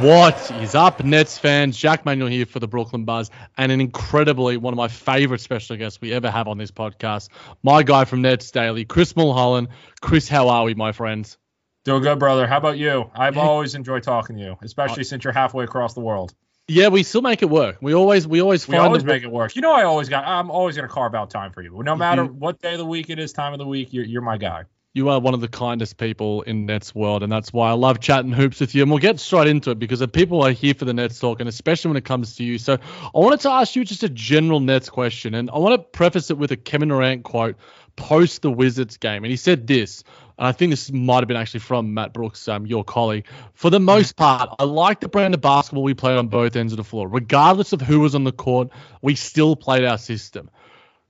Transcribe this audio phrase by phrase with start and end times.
[0.00, 1.76] What is up, Nets fans?
[1.76, 5.76] Jack Manuel here for the Brooklyn Buzz, and an incredibly one of my favorite special
[5.76, 7.28] guests we ever have on this podcast,
[7.62, 9.68] my guy from Nets Daily, Chris Milholen.
[10.00, 11.38] Chris, how are we, my friends?
[11.84, 12.46] Doing good, brother.
[12.48, 13.08] How about you?
[13.14, 16.34] I've always enjoyed talking to you, especially uh, since you're halfway across the world.
[16.66, 17.76] Yeah, we still make it work.
[17.80, 19.54] We always, we always We always make it work.
[19.54, 20.26] You know, I always got.
[20.26, 21.82] I'm always gonna carve out time for you.
[21.84, 24.22] No matter what day of the week it is, time of the week, you're you're
[24.22, 24.64] my guy.
[24.96, 27.98] You are one of the kindest people in Nets world, and that's why I love
[27.98, 28.82] chatting hoops with you.
[28.82, 31.40] And we'll get straight into it because the people are here for the Nets talk,
[31.40, 32.58] and especially when it comes to you.
[32.58, 35.78] So I wanted to ask you just a general Nets question, and I want to
[35.78, 37.56] preface it with a Kevin Durant quote
[37.96, 40.04] post the Wizards game, and he said this.
[40.38, 43.26] And I think this might have been actually from Matt Brooks, um, your colleague.
[43.54, 46.72] For the most part, I like the brand of basketball we played on both ends
[46.72, 47.08] of the floor.
[47.08, 48.70] Regardless of who was on the court,
[49.02, 50.50] we still played our system.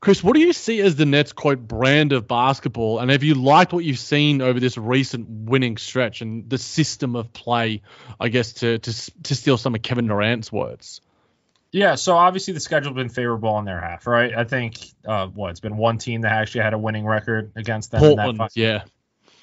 [0.05, 2.99] Chris, what do you see as the Nets quote brand of basketball?
[2.99, 7.17] And have you liked what you've seen over this recent winning stretch and the system
[7.17, 7.81] of play?
[8.21, 11.01] I guess to to to steal some of Kevin Durant's words.
[11.73, 11.95] Yeah.
[11.95, 14.37] So obviously the schedule's been favorable on their half, right?
[14.37, 14.77] I think
[15.07, 18.05] uh, what it's been one team that actually had a winning record against them.
[18.05, 18.83] in that Portland, yeah,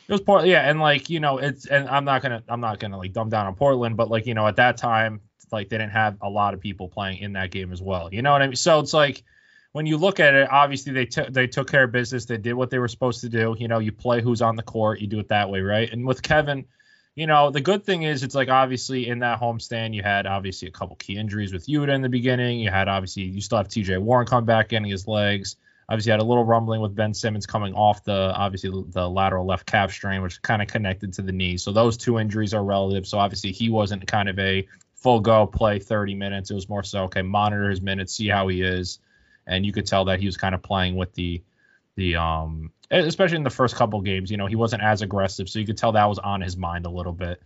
[0.07, 2.79] It was Portland, yeah, and like you know, it's and I'm not gonna I'm not
[2.79, 5.79] gonna like dumb down on Portland, but like you know, at that time, like they
[5.79, 8.13] didn't have a lot of people playing in that game as well.
[8.13, 8.55] You know what I mean?
[8.55, 9.23] So it's like
[9.74, 12.26] when you look at it, obviously they took they took care of business.
[12.26, 13.56] They did what they were supposed to do.
[13.58, 15.92] You know, you play who's on the court, you do it that way, right?
[15.92, 16.66] And with Kevin,
[17.16, 20.68] you know, the good thing is it's like obviously in that homestand you had obviously
[20.68, 22.59] a couple key injuries with Yuta in the beginning.
[22.59, 23.98] You had obviously you still have T.J.
[23.98, 25.56] Warren come back getting his legs.
[25.90, 29.66] Obviously, had a little rumbling with Ben Simmons coming off the obviously the lateral left
[29.66, 31.58] calf strain, which kind of connected to the knee.
[31.58, 33.06] So those two injuries are relative.
[33.06, 34.66] So obviously he wasn't kind of a
[34.96, 36.50] full go play 30 minutes.
[36.50, 39.00] It was more so okay, monitor his minutes, see how he is,
[39.51, 41.44] and you could tell that he was kind of playing with the
[41.95, 44.31] the um especially in the first couple games.
[44.31, 46.85] You know, he wasn't as aggressive, so you could tell that was on his mind
[46.85, 47.41] a little bit.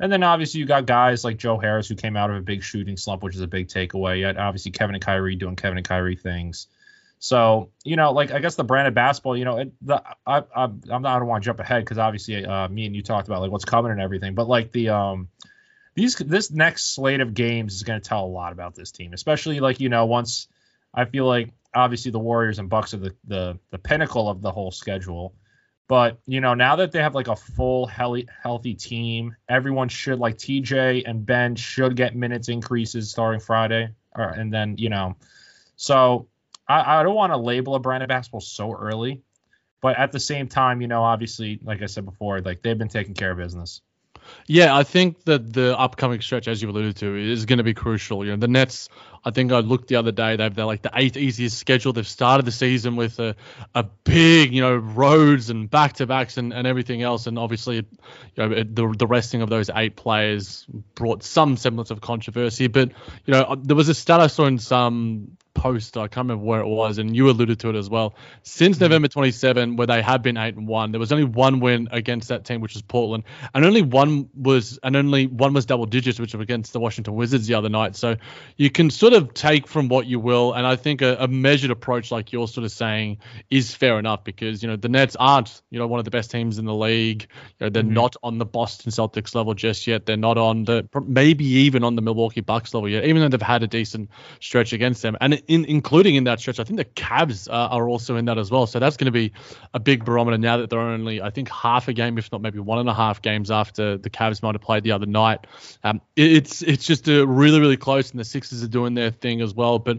[0.00, 2.62] And then obviously you got guys like Joe Harris who came out of a big
[2.62, 4.20] shooting slump, which is a big takeaway.
[4.20, 6.68] You had obviously Kevin and Kyrie doing Kevin and Kyrie things.
[7.18, 10.44] So you know, like I guess the brand of basketball, you know, it, the I,
[10.54, 13.02] I I'm not I don't want to jump ahead because obviously uh, me and you
[13.02, 15.28] talked about like what's coming and everything, but like the um
[15.96, 19.12] these this next slate of games is going to tell a lot about this team,
[19.12, 20.46] especially like you know once
[20.94, 24.50] I feel like obviously the Warriors and Bucks are the the the pinnacle of the
[24.50, 25.34] whole schedule.
[25.86, 30.18] But you know, now that they have like a full healthy healthy team, everyone should
[30.18, 35.16] like TJ and Ben should get minutes increases starting Friday, or and then you know,
[35.76, 36.28] so
[36.68, 39.22] I, I don't want to label a brand of basketball so early,
[39.80, 42.88] but at the same time, you know, obviously, like I said before, like they've been
[42.88, 43.80] taking care of business.
[44.46, 47.74] Yeah, I think that the upcoming stretch, as you alluded to, is going to be
[47.74, 48.24] crucial.
[48.24, 48.88] You know, the Nets.
[49.24, 50.36] I think I looked the other day.
[50.36, 51.92] They've they're like the eighth easiest schedule.
[51.92, 53.34] They've started the season with a,
[53.74, 57.26] a big, you know, roads and back to backs and, and everything else.
[57.26, 57.84] And obviously, you
[58.36, 62.68] know, the the resting of those eight players brought some semblance of controversy.
[62.68, 62.90] But
[63.26, 65.96] you know, uh, there was a stat I saw in some post.
[65.96, 68.14] I can't remember where it was, and you alluded to it as well.
[68.42, 68.84] Since mm-hmm.
[68.84, 72.28] November 27, where they have been eight and one, there was only one win against
[72.28, 73.24] that team, which was Portland,
[73.54, 77.14] and only one was and only one was double digits, which was against the Washington
[77.14, 77.96] Wizards the other night.
[77.96, 78.16] So
[78.56, 81.70] you can sort of take from what you will, and I think a, a measured
[81.70, 83.18] approach, like you're sort of saying,
[83.50, 86.30] is fair enough because you know the Nets aren't you know one of the best
[86.30, 87.22] teams in the league.
[87.58, 87.94] You know, they're mm-hmm.
[87.94, 90.06] not on the Boston Celtics level just yet.
[90.06, 93.42] They're not on the maybe even on the Milwaukee Bucks level yet, even though they've
[93.42, 94.10] had a decent
[94.40, 95.16] stretch against them.
[95.20, 98.38] And in, including in that stretch, I think the Cavs uh, are also in that
[98.38, 98.66] as well.
[98.66, 99.32] So that's going to be
[99.74, 102.58] a big barometer now that they're only, I think, half a game, if not maybe
[102.58, 105.46] one and a half games after the Cavs might have played the other night.
[105.82, 109.10] Um, it, it's it's just a really really close, and the Sixers are doing their
[109.10, 109.78] thing as well.
[109.78, 109.98] But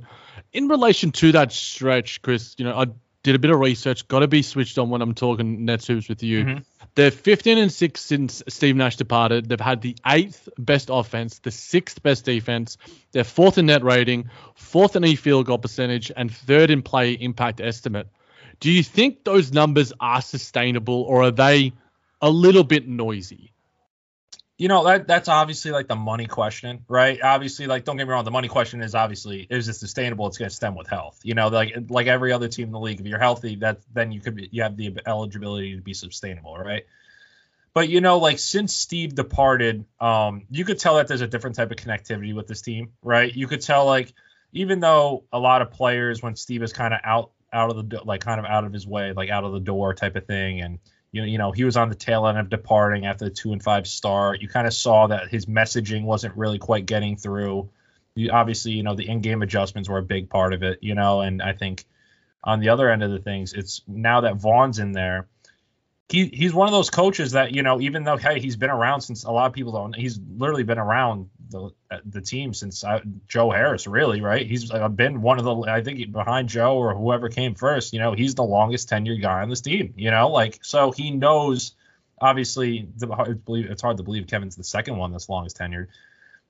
[0.53, 2.85] in relation to that stretch, Chris, you know, I
[3.23, 4.07] did a bit of research.
[4.07, 6.43] Got to be switched on when I'm talking Nets hoops with you.
[6.45, 6.59] Mm-hmm.
[6.99, 9.47] They're 15 and six since Steve Nash departed.
[9.47, 12.75] They've had the eighth best offense, the sixth best defense.
[13.13, 17.13] They're fourth in net rating, fourth in e field goal percentage, and third in play
[17.13, 18.09] impact estimate.
[18.59, 21.71] Do you think those numbers are sustainable, or are they
[22.21, 23.53] a little bit noisy?
[24.59, 27.17] You know that that's obviously like the money question, right?
[27.23, 30.27] Obviously, like don't get me wrong, the money question is obviously is it sustainable?
[30.27, 31.21] It's going to stem with health.
[31.23, 34.11] You know, like like every other team in the league, if you're healthy, that then
[34.11, 36.85] you could be, you have the eligibility to be sustainable, right?
[37.73, 41.55] But you know, like since Steve departed, um, you could tell that there's a different
[41.55, 43.33] type of connectivity with this team, right?
[43.33, 44.13] You could tell like
[44.51, 48.01] even though a lot of players when Steve is kind of out out of the
[48.03, 50.59] like kind of out of his way, like out of the door type of thing,
[50.59, 50.79] and
[51.11, 53.51] you know, you know, he was on the tail end of departing after the two
[53.51, 54.41] and five start.
[54.41, 57.69] You kind of saw that his messaging wasn't really quite getting through.
[58.15, 61.21] You, obviously, you know, the in-game adjustments were a big part of it, you know,
[61.21, 61.85] and I think
[62.43, 65.27] on the other end of the things, it's now that Vaughn's in there,
[66.09, 69.01] he he's one of those coaches that you know even though hey he's been around
[69.01, 71.69] since a lot of people don't he's literally been around the
[72.05, 74.45] the team since uh, Joe Harris really right?
[74.45, 77.99] He's uh, been one of the I think behind Joe or whoever came first you
[77.99, 80.29] know he's the longest tenured guy on this team you know?
[80.29, 81.73] Like so he knows
[82.19, 83.07] obviously the,
[83.69, 85.87] it's hard to believe Kevin's the second one that's longest tenured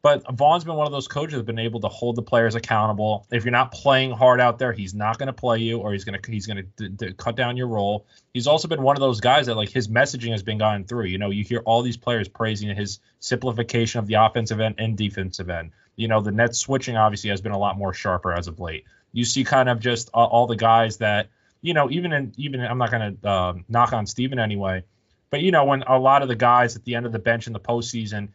[0.01, 3.27] but Vaughn's been one of those coaches that's been able to hold the players accountable.
[3.31, 6.05] If you're not playing hard out there, he's not going to play you, or he's
[6.05, 8.05] going to he's going to cut down your role.
[8.33, 11.05] He's also been one of those guys that like his messaging has been gone through.
[11.05, 14.97] You know, you hear all these players praising his simplification of the offensive end and
[14.97, 15.71] defensive end.
[15.97, 18.85] You know, the net switching obviously has been a lot more sharper as of late.
[19.11, 21.27] You see kind of just uh, all the guys that
[21.61, 24.83] you know, even in even I'm not going to uh, knock on Steven anyway,
[25.29, 27.47] but you know when a lot of the guys at the end of the bench
[27.47, 28.29] in the postseason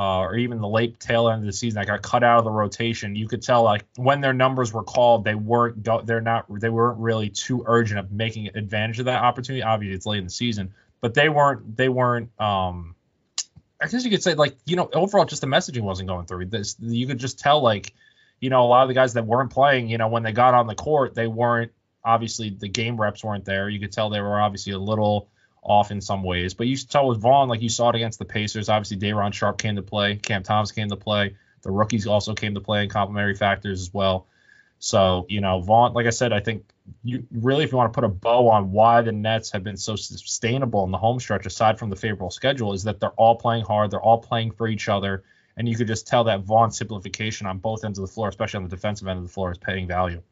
[0.00, 2.44] uh, or even the late tail end of the season that got cut out of
[2.44, 6.46] the rotation, you could tell like when their numbers were called, they weren't they're not
[6.58, 9.62] they weren't really too urgent of making advantage of that opportunity.
[9.62, 12.30] Obviously, it's late in the season, but they weren't they weren't.
[12.40, 12.94] um
[13.78, 16.46] I guess you could say like you know overall just the messaging wasn't going through.
[16.46, 17.92] This you could just tell like
[18.40, 20.54] you know a lot of the guys that weren't playing, you know when they got
[20.54, 21.72] on the court, they weren't
[22.02, 23.68] obviously the game reps weren't there.
[23.68, 25.28] You could tell they were obviously a little
[25.62, 26.54] off in some ways.
[26.54, 28.68] But you saw with Vaughn, like you saw it against the Pacers.
[28.68, 30.16] Obviously, Day'Ron Sharpe came to play.
[30.16, 31.36] Cam Thomas came to play.
[31.62, 34.26] The rookies also came to play in complementary factors as well.
[34.78, 36.64] So, you know, Vaughn, like I said, I think
[37.04, 39.76] you really, if you want to put a bow on why the Nets have been
[39.76, 43.36] so sustainable in the home stretch, aside from the favorable schedule, is that they're all
[43.36, 43.90] playing hard.
[43.90, 45.22] They're all playing for each other.
[45.56, 48.58] And you could just tell that Vaughn simplification on both ends of the floor, especially
[48.58, 50.22] on the defensive end of the floor, is paying value.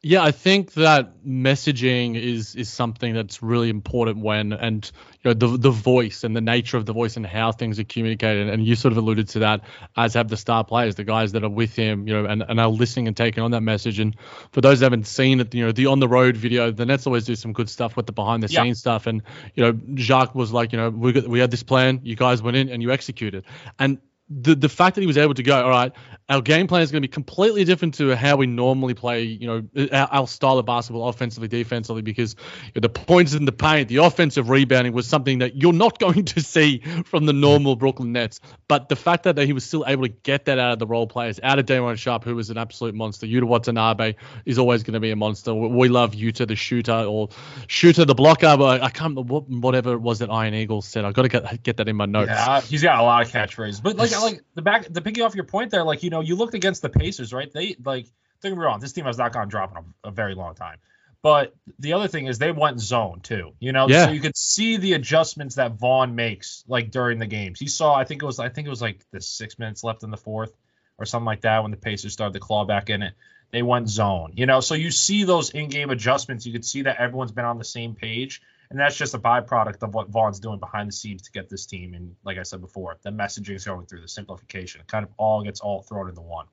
[0.00, 4.88] Yeah, I think that messaging is is something that's really important when and
[5.24, 7.84] you know the the voice and the nature of the voice and how things are
[7.84, 8.48] communicated.
[8.48, 9.62] And you sort of alluded to that,
[9.96, 12.60] as have the star players, the guys that are with him, you know, and, and
[12.60, 13.98] are listening and taking on that message.
[13.98, 14.14] And
[14.52, 17.04] for those that haven't seen it, you know, the on the road video, the Nets
[17.04, 18.80] always do some good stuff with the behind the scenes yeah.
[18.80, 19.08] stuff.
[19.08, 19.22] And
[19.56, 22.40] you know, Jacque was like, you know, we got, we had this plan, you guys
[22.40, 23.46] went in and you executed.
[23.80, 23.98] And
[24.30, 25.92] the the fact that he was able to go, all right,
[26.28, 29.46] our game plan is going to be completely different to how we normally play, you
[29.46, 32.36] know, our, our style of basketball, offensively, defensively, because
[32.66, 35.98] you know, the points in the paint, the offensive rebounding was something that you're not
[35.98, 38.40] going to see from the normal Brooklyn Nets.
[38.68, 41.06] But the fact that, he was still able to get that out of the role
[41.06, 43.24] players, out of Day'Ron Sharpe, who was an absolute monster.
[43.24, 45.54] Yuta Watanabe is always going to be a monster.
[45.54, 47.28] We love Yuta the shooter or
[47.68, 51.04] shooter the blocker, but I can't whatever it was that Ian Eagle said.
[51.04, 52.30] I've got to get get that in my notes.
[52.30, 55.34] Yeah, he's got a lot of catchphrases, but like like the back the picking off
[55.34, 57.52] your point there, like you know, you looked against the Pacers, right?
[57.52, 58.06] They like
[58.40, 60.54] don't get me wrong, this team has not gone drop in a, a, very long
[60.54, 60.78] time.
[61.22, 64.06] But the other thing is they went zone too, you know, yeah.
[64.06, 67.58] so you could see the adjustments that Vaughn makes like during the games.
[67.58, 70.04] He saw, I think it was, I think it was like the six minutes left
[70.04, 70.54] in the fourth
[70.96, 73.14] or something like that when the Pacers started to claw back in it.
[73.50, 76.44] They went zone, you know, so you see those in-game adjustments.
[76.46, 79.82] You could see that everyone's been on the same page and that's just a byproduct
[79.82, 81.94] of what Vaughn's doing behind the scenes to get this team.
[81.94, 84.80] And like I said before, the messaging is going through the simplification.
[84.80, 86.46] It kind of all gets all thrown into one.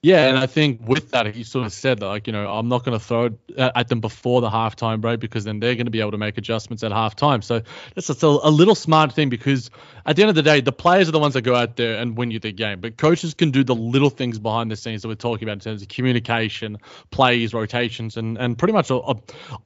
[0.00, 2.68] Yeah, and I think with that, he sort of said that, like, you know, I'm
[2.68, 5.86] not going to throw it at them before the halftime break because then they're going
[5.86, 7.42] to be able to make adjustments at halftime.
[7.42, 7.62] So
[7.96, 9.72] that's just a, a, little smart thing because
[10.06, 11.98] at the end of the day, the players are the ones that go out there
[11.98, 12.80] and win you the game.
[12.80, 15.60] But coaches can do the little things behind the scenes that we're talking about in
[15.60, 16.78] terms of communication,
[17.10, 18.92] plays, rotations, and and pretty much.
[18.92, 19.14] i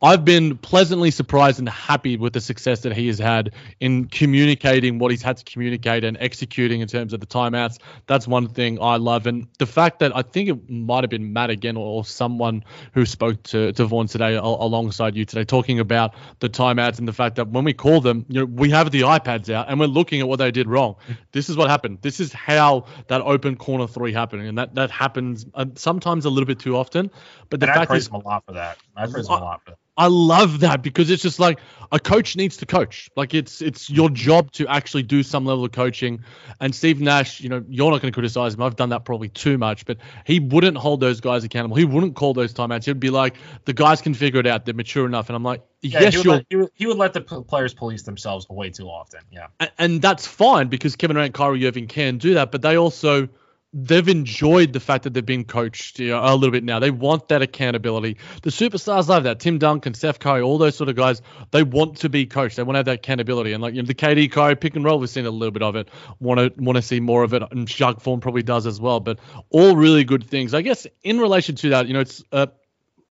[0.00, 4.98] I've been pleasantly surprised and happy with the success that he has had in communicating
[4.98, 7.78] what he's had to communicate and executing in terms of the timeouts.
[8.06, 11.10] That's one thing I love, and the fact that I I think it might have
[11.10, 12.64] been Matt again or, someone
[12.94, 17.12] who spoke to, to Vaughn today alongside you today, talking about the timeouts and the
[17.12, 19.86] fact that when we call them, you know, we have the iPads out and we're
[19.86, 20.96] looking at what they did wrong.
[21.32, 21.98] This is what happened.
[22.02, 26.30] This is how that open corner three happened, and that that happens uh, sometimes a
[26.30, 27.10] little bit too often.
[27.50, 28.78] But the and fact I praise is, him a lot for that.
[28.96, 29.78] I praise him a lot for that.
[29.96, 33.10] I love that because it's just like a coach needs to coach.
[33.14, 36.24] Like it's it's your job to actually do some level of coaching.
[36.60, 38.62] And Steve Nash, you know, you're not going to criticize him.
[38.62, 41.76] I've done that probably too much, but he wouldn't hold those guys accountable.
[41.76, 42.86] He wouldn't call those timeouts.
[42.86, 44.64] He'd be like, the guys can figure it out.
[44.64, 45.28] They're mature enough.
[45.28, 46.34] And I'm like, yeah, yes, he you're.
[46.36, 49.20] Let, he, would, he would let the players police themselves way too often.
[49.30, 49.48] Yeah.
[49.60, 53.28] And, and that's fine because Kevin Durant, Kyrie Irving can do that, but they also
[53.72, 56.78] they've enjoyed the fact that they've been coached you know, a little bit now.
[56.78, 58.18] They want that accountability.
[58.42, 59.40] The superstars love that.
[59.40, 62.56] Tim Duncan, Steph Curry, all those sort of guys, they want to be coached.
[62.56, 63.52] They want to have that accountability.
[63.52, 65.62] And like you know, the KD Curry pick and roll, we've seen a little bit
[65.62, 65.88] of it.
[66.20, 67.42] Want to want to see more of it.
[67.50, 69.00] And Jacque Vaughn probably does as well.
[69.00, 69.18] But
[69.50, 70.52] all really good things.
[70.52, 72.46] I guess in relation to that, you know, it's uh,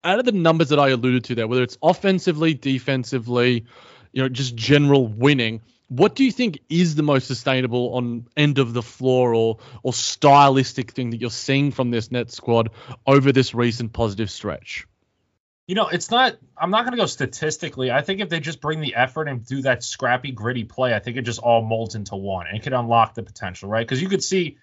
[0.04, 3.66] out of the numbers that I alluded to there, whether it's offensively, defensively,
[4.12, 8.60] you know, just general winning what do you think is the most sustainable on end
[8.60, 12.69] of the floor or or stylistic thing that you're seeing from this net squad
[13.05, 14.88] over this recent positive stretch?
[15.67, 16.38] You know, it's not.
[16.58, 17.91] I'm not going to go statistically.
[17.91, 21.00] I think if they just bring the effort and do that scrappy, gritty play, I
[21.00, 23.86] think it just all molds into one and it could unlock the potential, right?
[23.86, 24.58] Because you could see,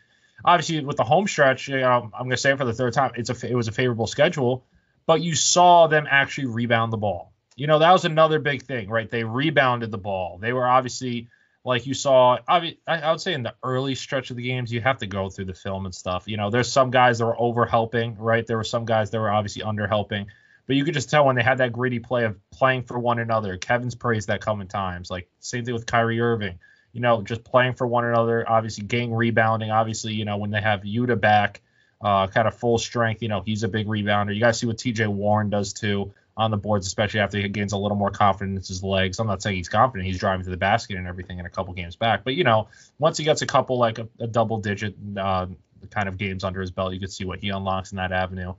[0.44, 2.92] obviously, with the home stretch, you know, I'm going to say it for the third
[2.92, 4.64] time, it's a it was a favorable schedule,
[5.06, 8.88] but you saw them actually rebound the ball you know, that was another big thing,
[8.88, 9.10] right?
[9.10, 10.38] They rebounded the ball.
[10.38, 11.28] They were obviously
[11.66, 12.38] like you saw.
[12.46, 12.76] I,
[13.10, 15.54] would say in the early stretch of the games, you have to go through the
[15.54, 16.24] film and stuff.
[16.26, 18.46] You know, there's some guys that were over helping, right?
[18.46, 20.26] There were some guys that were obviously under helping,
[20.66, 23.18] but you could just tell when they had that gritty play of playing for one
[23.18, 23.56] another.
[23.58, 25.10] Kevin's praised that coming times.
[25.10, 26.60] Like same thing with Kyrie Irving.
[26.92, 28.48] You know, just playing for one another.
[28.48, 29.70] Obviously, gang rebounding.
[29.70, 31.62] Obviously, you know when they have Yuta back,
[32.00, 33.22] uh, kind of full strength.
[33.22, 34.32] You know, he's a big rebounder.
[34.32, 35.08] You guys see what T.J.
[35.08, 38.74] Warren does too on the boards, especially after he gains a little more confidence in
[38.74, 39.18] his legs.
[39.18, 41.72] I'm not saying he's confident; he's driving to the basket and everything in a couple
[41.72, 42.24] games back.
[42.24, 45.46] But you know, once he gets a couple like a, a double-digit uh,
[45.90, 48.54] kind of games under his belt, you can see what he unlocks in that avenue.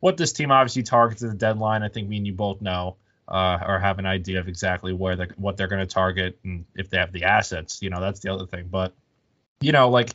[0.00, 2.96] What this team obviously targets at the deadline, I think me and you both know.
[3.28, 6.64] Uh, or have an idea of exactly where they what they're going to target and
[6.76, 7.82] if they have the assets.
[7.82, 8.68] You know, that's the other thing.
[8.70, 8.94] But
[9.60, 10.10] you know, like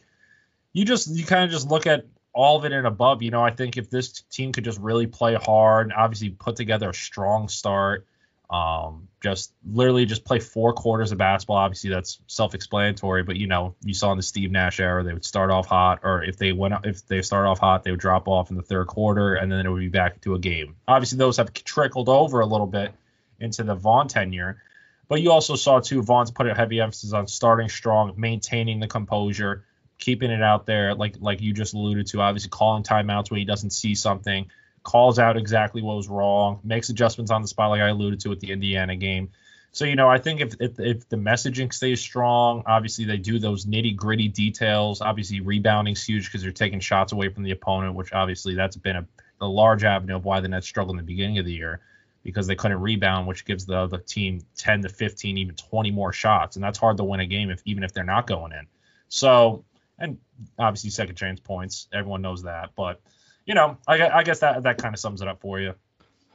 [0.71, 3.21] you just you kind of just look at all of it and above.
[3.21, 6.89] You know, I think if this team could just really play hard, obviously put together
[6.89, 8.05] a strong start,
[8.49, 11.57] um, just literally just play four quarters of basketball.
[11.57, 15.23] Obviously, that's self-explanatory, but you know, you saw in the Steve Nash era, they would
[15.23, 18.27] start off hot, or if they went if they start off hot, they would drop
[18.27, 20.75] off in the third quarter, and then it would be back to a game.
[20.87, 22.93] Obviously, those have trickled over a little bit
[23.39, 24.61] into the Vaughn tenure.
[25.07, 28.87] But you also saw too Vaughn's put a heavy emphasis on starting strong, maintaining the
[28.87, 29.65] composure,
[30.01, 32.21] keeping it out there, like like you just alluded to.
[32.21, 34.51] Obviously, calling timeouts when he doesn't see something,
[34.83, 38.29] calls out exactly what was wrong, makes adjustments on the spot, like I alluded to
[38.29, 39.29] with the Indiana game.
[39.71, 43.39] So you know, I think if if, if the messaging stays strong, obviously they do
[43.39, 44.99] those nitty gritty details.
[44.99, 48.97] Obviously, rebounding's huge because they're taking shots away from the opponent, which obviously that's been
[48.97, 49.05] a,
[49.39, 51.79] a large avenue of why the Nets struggled in the beginning of the year
[52.23, 56.13] because they couldn't rebound, which gives the other team 10 to 15, even 20 more
[56.13, 58.67] shots, and that's hard to win a game if even if they're not going in.
[59.07, 59.63] So
[60.01, 60.17] and
[60.57, 61.87] obviously second chance points.
[61.93, 62.99] Everyone knows that, but
[63.45, 65.75] you know, I, I guess that that kind of sums it up for you.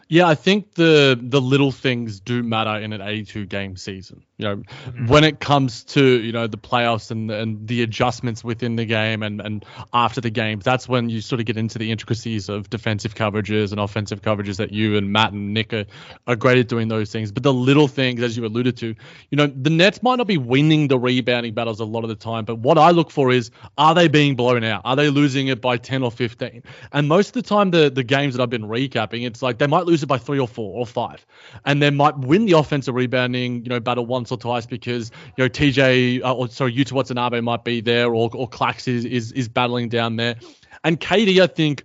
[0.08, 4.22] Yeah, I think the the little things do matter in an 82 game season.
[4.38, 5.06] You know, mm-hmm.
[5.06, 9.22] when it comes to you know the playoffs and and the adjustments within the game
[9.22, 9.64] and and
[9.94, 13.70] after the games, that's when you sort of get into the intricacies of defensive coverages
[13.70, 15.86] and offensive coverages that you and Matt and Nick are,
[16.26, 17.32] are great at doing those things.
[17.32, 18.88] But the little things, as you alluded to,
[19.30, 22.14] you know, the Nets might not be winning the rebounding battles a lot of the
[22.14, 24.82] time, but what I look for is are they being blown out?
[24.84, 26.62] Are they losing it by 10 or 15?
[26.92, 29.66] And most of the time, the the games that I've been recapping, it's like they
[29.66, 31.24] might lose it by three or four or five,
[31.64, 35.10] and they might win the offensive rebounding, you know, battle one once or twice because
[35.36, 39.04] you know TJ uh, or sorry Yuta Watanabe might be there or or Clax is,
[39.04, 40.36] is is battling down there,
[40.84, 41.84] and KD I think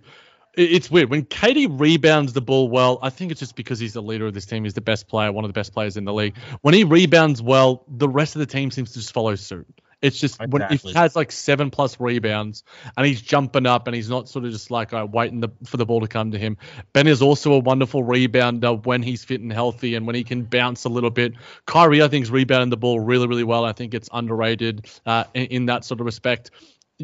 [0.54, 2.98] it's weird when KD rebounds the ball well.
[3.02, 4.64] I think it's just because he's the leader of this team.
[4.64, 6.36] He's the best player, one of the best players in the league.
[6.60, 9.80] When he rebounds well, the rest of the team seems to just follow suit.
[10.02, 10.60] It's just exactly.
[10.60, 12.64] when he has like seven plus rebounds
[12.96, 15.76] and he's jumping up and he's not sort of just like uh, waiting the, for
[15.76, 16.58] the ball to come to him.
[16.92, 20.42] Ben is also a wonderful rebounder when he's fit and healthy and when he can
[20.42, 21.34] bounce a little bit.
[21.66, 23.64] Kyrie, I think, is rebounding the ball really, really well.
[23.64, 26.50] I think it's underrated uh, in, in that sort of respect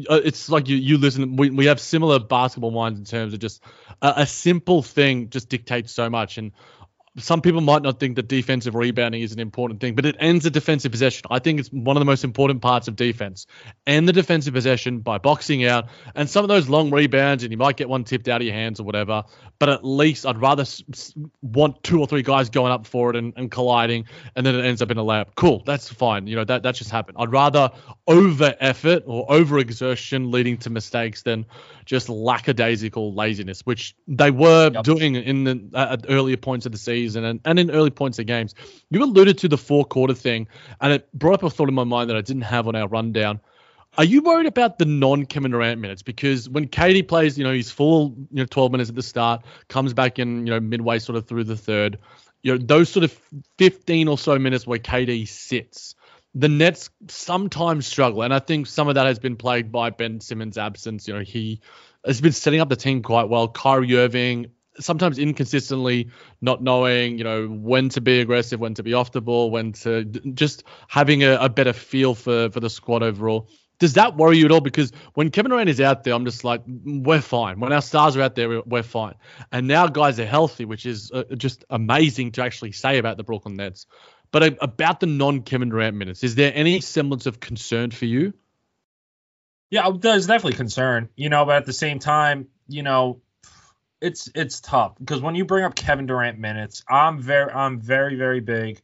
[0.07, 3.39] uh, it's like you you listen we, we have similar basketball minds in terms of
[3.39, 3.63] just
[4.01, 6.51] a, a, simple thing just dictates so much and
[7.17, 10.45] some people might not think that defensive rebounding is an important thing, but it ends
[10.45, 11.23] a defensive possession.
[11.29, 13.47] I think it's one of the most important parts of defense.
[13.87, 17.57] End the defensive possession by boxing out and some of those long rebounds, and you
[17.57, 19.23] might get one tipped out of your hands or whatever.
[19.57, 20.65] But at least I'd rather
[21.41, 24.63] want two or three guys going up for it and, and colliding, and then it
[24.63, 25.35] ends up in a layup.
[25.35, 26.27] Cool, that's fine.
[26.27, 27.17] You know that that just happened.
[27.19, 27.71] I'd rather
[28.07, 31.45] over effort or over exertion leading to mistakes than
[31.89, 34.83] just lackadaisical laziness, which they were yep.
[34.83, 38.19] doing in the uh, at earlier points of the season and, and in early points
[38.19, 38.53] of games.
[38.91, 40.47] You alluded to the four quarter thing,
[40.81, 42.87] and it brought up a thought in my mind that I didn't have on our
[42.87, 43.39] rundown.
[43.97, 46.03] Are you worried about the non Kevin Durant minutes?
[46.03, 49.43] Because when KD plays, you know, he's full, you know, 12 minutes at the start,
[49.67, 51.97] comes back in, you know, midway sort of through the third,
[52.43, 53.19] you know, those sort of
[53.57, 55.95] 15 or so minutes where KD sits
[56.35, 60.21] the Nets sometimes struggle, and I think some of that has been plagued by Ben
[60.21, 61.07] Simmons' absence.
[61.07, 61.61] You know, he
[62.05, 63.47] has been setting up the team quite well.
[63.47, 66.09] Kyrie Irving sometimes inconsistently
[66.41, 69.73] not knowing, you know, when to be aggressive, when to be off the ball, when
[69.73, 73.49] to just having a, a better feel for for the squad overall.
[73.79, 74.59] Does that worry you at all?
[74.59, 77.61] Because when Kevin Durant is out there, I'm just like, we're fine.
[77.61, 79.13] When our stars are out there, we're fine.
[79.53, 83.23] And now guys are healthy, which is uh, just amazing to actually say about the
[83.23, 83.87] Brooklyn Nets.
[84.31, 88.33] But about the non Kevin Durant minutes, is there any semblance of concern for you?
[89.71, 93.21] Yeah, oh, there's definitely concern, you know, but at the same time, you know,
[94.01, 98.15] it's it's tough because when you bring up Kevin Durant minutes, I'm very I'm very
[98.15, 98.81] very big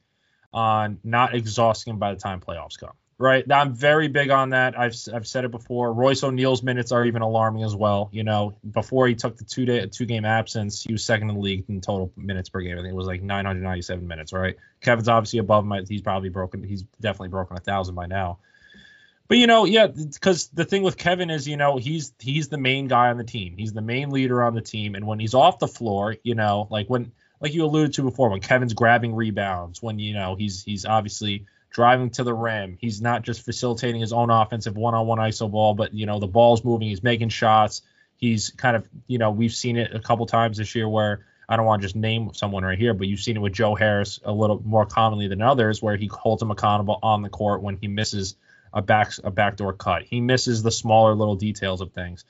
[0.51, 3.49] on not exhausting him by the time playoffs come right?
[3.49, 4.77] I'm very big on that.
[4.77, 5.93] I've I've said it before.
[5.93, 8.09] Royce O'Neale's minutes are even alarming as well.
[8.11, 11.35] You know, before he took the two day two game absence, he was second in
[11.35, 12.77] the league in total minutes per game.
[12.77, 14.55] I think it was like 997 minutes, right?
[14.81, 15.85] Kevin's obviously above him.
[15.87, 16.63] He's probably broken.
[16.63, 18.39] He's definitely broken a thousand by now.
[19.27, 22.59] But you know, yeah, because the thing with Kevin is, you know, he's he's the
[22.59, 23.55] main guy on the team.
[23.57, 26.67] He's the main leader on the team, and when he's off the floor, you know,
[26.69, 30.63] like when like you alluded to before, when Kevin's grabbing rebounds, when you know he's
[30.63, 32.77] he's obviously driving to the rim.
[32.79, 36.63] He's not just facilitating his own offensive one-on-one iso ball, but you know the ball's
[36.63, 36.87] moving.
[36.87, 37.81] He's making shots.
[38.15, 41.57] He's kind of you know we've seen it a couple times this year where I
[41.57, 44.21] don't want to just name someone right here, but you've seen it with Joe Harris
[44.23, 47.75] a little more commonly than others, where he holds him accountable on the court when
[47.75, 48.35] he misses
[48.71, 50.03] a back a backdoor cut.
[50.03, 52.23] He misses the smaller little details of things.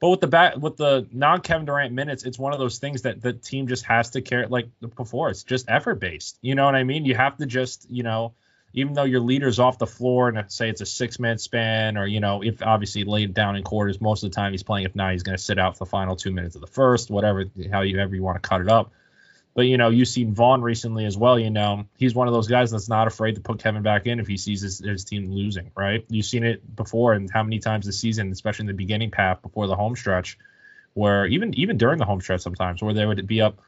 [0.00, 3.02] But with the back with the non Kevin Durant minutes, it's one of those things
[3.02, 5.30] that the team just has to care like before.
[5.30, 6.38] It's just effort based.
[6.42, 7.04] You know what I mean?
[7.04, 8.34] You have to just, you know,
[8.72, 12.06] even though your leader's off the floor and say it's a six minute span, or
[12.06, 14.86] you know, if obviously laid down in quarters, most of the time he's playing.
[14.86, 17.10] If not, he's going to sit out for the final two minutes of the first,
[17.10, 18.92] whatever, how you ever you want to cut it up.
[19.54, 21.38] But you know, you've seen Vaughn recently as well.
[21.38, 24.20] You know, he's one of those guys that's not afraid to put Kevin back in
[24.20, 25.72] if he sees his, his team losing.
[25.76, 26.04] Right?
[26.08, 29.42] You've seen it before, and how many times this season, especially in the beginning path
[29.42, 30.38] before the home stretch,
[30.94, 33.60] where even even during the home stretch sometimes, where they would be up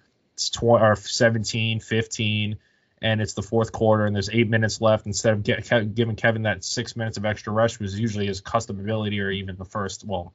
[0.52, 2.56] 20 or 17, 15
[3.02, 6.42] and it's the fourth quarter and there's eight minutes left instead of get, giving Kevin
[6.42, 10.04] that six minutes of extra rush was usually his custom ability or even the first
[10.06, 10.32] well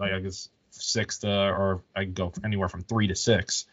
[0.00, 3.66] I guess six to or I go anywhere from three to six.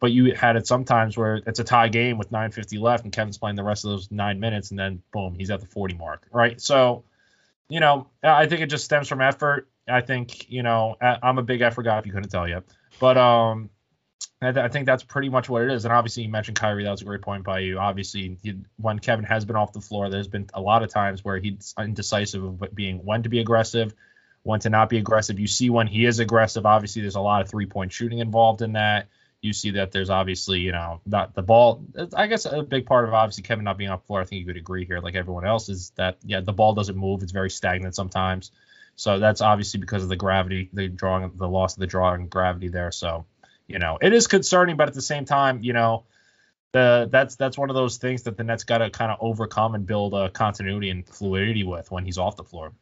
[0.00, 3.38] But you had it sometimes where it's a tie game with 950 left and Kevin's
[3.38, 6.26] playing the rest of those nine minutes and then boom he's at the 40 mark
[6.30, 6.60] right?
[6.60, 7.04] So
[7.68, 9.68] you know I think it just stems from effort.
[9.88, 12.64] I think you know I'm a big effort guy if you couldn't tell yet.
[13.00, 13.70] But um
[14.42, 15.84] I, think that's pretty much what it is.
[15.84, 16.82] And obviously, you mentioned Kyrie.
[16.84, 17.78] That was a great point by you.
[17.78, 21.24] Obviously, he, when Kevin has been off the floor, there's been a lot of times
[21.24, 23.94] where he's indecisive of being when to be aggressive,
[24.42, 25.38] when to not be aggressive.
[25.38, 26.66] You see when he is aggressive.
[26.66, 29.06] Obviously, there's a lot of three point shooting involved in that.
[29.42, 31.84] You see that there's obviously, you know, not the ball.
[32.14, 34.20] I guess a big part of obviously Kevin not being off the floor.
[34.20, 36.96] I think you could agree here, like everyone else, is that yeah, the ball doesn't
[36.96, 37.22] move.
[37.22, 38.50] It's very stagnant sometimes.
[38.96, 42.68] So that's obviously because of the gravity, the drawing, the loss of the drawing gravity
[42.68, 42.92] there.
[42.92, 43.24] So
[43.72, 46.04] you know, it is concerning, but at the same time, you know,
[46.72, 49.74] the that's that's one of those things that the Nets got to kind of overcome
[49.74, 52.72] and build a continuity and fluidity with when he's off the floor.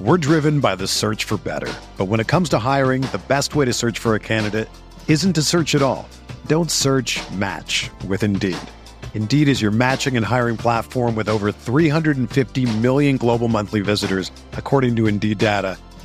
[0.00, 3.56] We're driven by the search for better, but when it comes to hiring, the best
[3.56, 4.68] way to search for a candidate
[5.08, 6.08] isn't to search at all.
[6.46, 7.18] Don't search.
[7.32, 8.58] Match with Indeed.
[9.14, 14.94] Indeed is your matching and hiring platform with over 350 million global monthly visitors, according
[14.96, 15.78] to Indeed data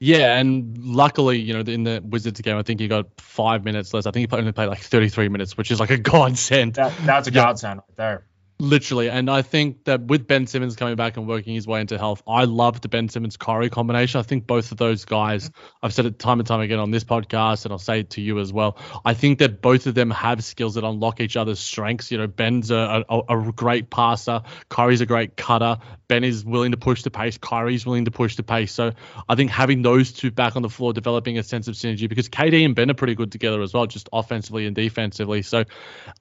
[0.00, 3.92] Yeah, and luckily, you know, in the Wizards game, I think he got five minutes
[3.92, 4.06] less.
[4.06, 6.74] I think he only played like 33 minutes, which is like a godsend.
[6.74, 8.24] That, that's a godsend right there.
[8.60, 11.96] Literally, and I think that with Ben Simmons coming back and working his way into
[11.96, 14.18] health, I love the Ben Simmons Curry combination.
[14.18, 15.76] I think both of those guys, mm-hmm.
[15.84, 18.20] I've said it time and time again on this podcast, and I'll say it to
[18.20, 18.76] you as well.
[19.04, 22.10] I think that both of them have skills that unlock each other's strengths.
[22.10, 25.78] You know, Ben's a, a, a great passer, Curry's a great cutter.
[26.08, 28.72] Ben is willing to push the pace, Kyrie's willing to push the pace.
[28.72, 28.92] So
[29.28, 32.28] I think having those two back on the floor, developing a sense of synergy, because
[32.28, 35.42] KD and Ben are pretty good together as well, just offensively and defensively.
[35.42, 35.64] So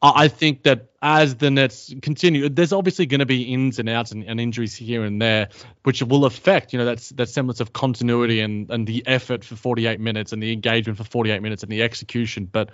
[0.02, 4.12] I think that as the Nets continue, there's obviously going to be ins and outs
[4.12, 5.50] and, and, injuries here and there,
[5.84, 9.56] which will affect, you know, that's that semblance of continuity and, and the effort for
[9.56, 12.45] 48 minutes and the engagement for 48 minutes and the execution.
[12.45, 12.71] But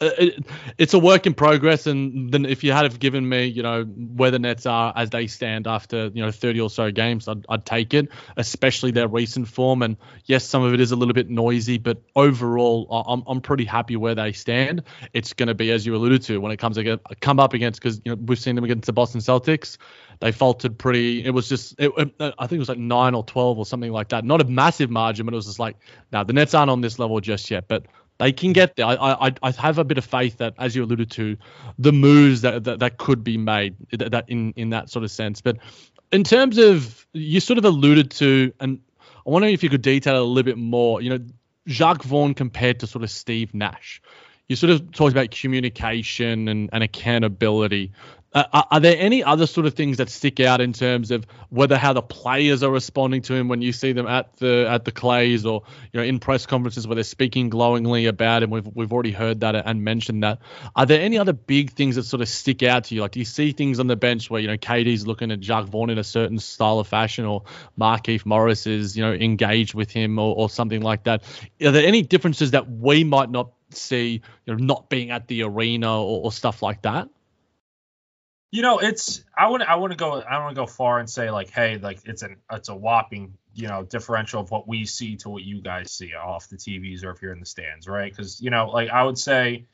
[0.00, 0.46] Uh, it,
[0.78, 1.86] it's a work in progress.
[1.86, 5.10] And then if you had have given me, you know, where the Nets are as
[5.10, 9.08] they stand after, you know, 30 or so games, I'd, I'd take it, especially their
[9.08, 9.82] recent form.
[9.82, 13.64] And yes, some of it is a little bit noisy, but overall, I'm, I'm pretty
[13.64, 14.84] happy where they stand.
[15.12, 17.80] It's going to be, as you alluded to, when it comes to come up against,
[17.80, 19.78] because, you know, we've seen them against the Boston Celtics.
[20.20, 21.24] They faltered pretty.
[21.24, 24.08] It was just, it, I think it was like nine or 12 or something like
[24.08, 24.24] that.
[24.24, 25.76] Not a massive margin, but it was just like,
[26.12, 27.68] now the Nets aren't on this level just yet.
[27.68, 27.86] But
[28.18, 28.86] they can get there.
[28.86, 31.36] I, I, I have a bit of faith that, as you alluded to,
[31.78, 35.40] the moves that, that, that could be made that in, in that sort of sense.
[35.40, 35.58] But
[36.10, 38.80] in terms of, you sort of alluded to, and
[39.26, 41.24] I wonder if you could detail a little bit more, you know,
[41.66, 44.00] Jacque Vaughn compared to sort of Steve Nash.
[44.48, 47.92] You sort of talked about communication and, and accountability.
[48.34, 51.78] Uh, are there any other sort of things that stick out in terms of whether
[51.78, 54.92] how the players are responding to him when you see them at the at the
[54.92, 55.62] clays or
[55.92, 58.50] you know in press conferences where they're speaking glowingly about him?
[58.50, 60.40] We've we've already heard that and mentioned that.
[60.76, 63.00] Are there any other big things that sort of stick out to you?
[63.00, 65.66] Like do you see things on the bench where you know KD's looking at Jacque
[65.66, 67.44] Vaughn in a certain style of fashion, or
[67.80, 71.22] Markieff Morris is you know engaged with him or, or something like that?
[71.62, 75.42] Are there any differences that we might not see, you know, not being at the
[75.42, 77.08] arena or, or stuff like that?
[78.50, 81.08] You know, it's I wouldn't I wouldn't go I don't want to go far and
[81.08, 84.86] say like, hey, like it's an it's a whopping you know differential of what we
[84.86, 87.86] see to what you guys see off the TVs or if you're in the stands,
[87.86, 88.10] right?
[88.10, 89.66] Because you know, like I would say,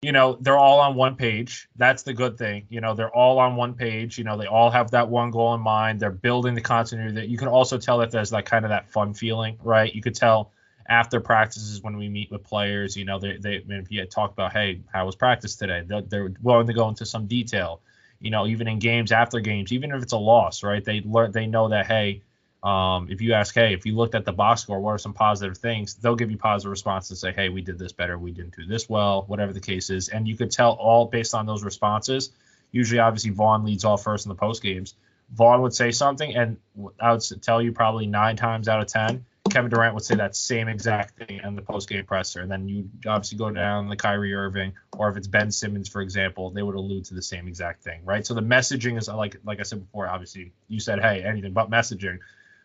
[0.00, 1.68] you know, they're all on one page.
[1.76, 2.66] That's the good thing.
[2.70, 4.16] You know, they're all on one page.
[4.16, 6.00] You know, they all have that one goal in mind.
[6.00, 7.14] They're building the continuity.
[7.14, 9.94] That you can also tell that there's like kind of that fun feeling, right?
[9.94, 10.52] You could tell
[10.88, 12.96] after practices when we meet with players.
[12.96, 15.82] You know, they they if you talk about, hey, how was practice today?
[15.86, 17.80] They're, they're willing to go into some detail
[18.24, 20.82] you know, even in games after games, even if it's a loss, right?
[20.82, 22.22] They learn, they know that hey,
[22.62, 25.12] um, if you ask, hey, if you looked at the box score, what are some
[25.12, 25.94] positive things?
[25.96, 27.20] They'll give you positive responses.
[27.20, 30.08] Say, hey, we did this better, we didn't do this well, whatever the case is,
[30.08, 32.30] and you could tell all based on those responses.
[32.72, 34.94] Usually, obviously, Vaughn leads off first in the post games.
[35.34, 36.56] Vaughn would say something, and
[36.98, 40.34] I would tell you probably nine times out of ten, Kevin Durant would say that
[40.34, 42.40] same exact thing in the post game presser.
[42.40, 46.00] And then you obviously go down the Kyrie Irving, or if it's Ben Simmons, for
[46.00, 48.26] example, they would allude to the same exact thing, right?
[48.26, 51.70] So the messaging is like like I said before, obviously you said, hey, anything but
[51.70, 52.18] messaging.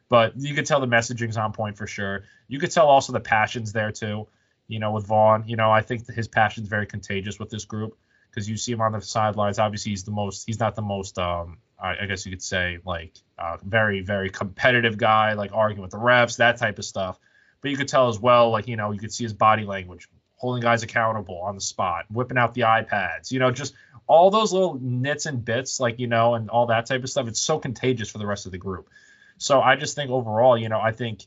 [0.07, 2.23] But you could tell the messaging's on point for sure.
[2.47, 4.27] You could tell also the passion's there too.
[4.67, 7.97] You know, with Vaughn, you know, I think his passion's very contagious with this group
[8.29, 9.59] because you see him on the sidelines.
[9.59, 10.45] Obviously, he's the most.
[10.45, 14.97] He's not the most um, I, guess you could say like uh, very very competitive
[14.97, 17.19] guy, like arguing with the refs, that type of stuff.
[17.61, 20.09] But you could tell as well, like you know, you could see his body language,
[20.35, 23.73] holding guys accountable on the spot, whipping out the iPads, you know, just
[24.07, 27.27] all those little nits and bits, like you know, and all that type of stuff.
[27.27, 28.89] It's so contagious for the rest of the group.
[29.37, 31.25] So I just think overall, you know, I think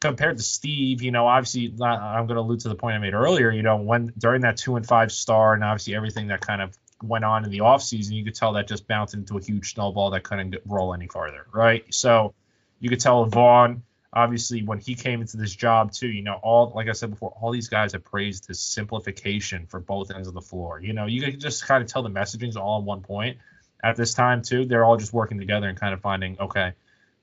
[0.00, 3.14] compared to Steve, you know, obviously I'm going to allude to the point I made
[3.14, 3.50] earlier.
[3.50, 6.76] You know, when during that two and five star, and obviously everything that kind of
[7.02, 10.10] went on in the offseason, you could tell that just bounced into a huge snowball
[10.10, 11.84] that couldn't roll any farther, right?
[11.92, 12.34] So
[12.80, 16.72] you could tell Vaughn, obviously, when he came into this job too, you know, all
[16.74, 20.34] like I said before, all these guys have praised his simplification for both ends of
[20.34, 20.80] the floor.
[20.80, 23.38] You know, you could just kind of tell the messaging's all on one point.
[23.84, 26.72] At this time too, they're all just working together and kind of finding, okay,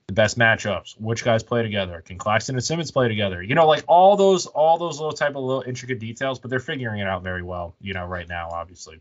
[0.09, 3.43] the best matchups, which guys play together, can Claxton and Simmons play together?
[3.43, 6.59] You know, like all those all those little type of little intricate details, but they're
[6.59, 8.99] figuring it out very well, you know, right now, obviously.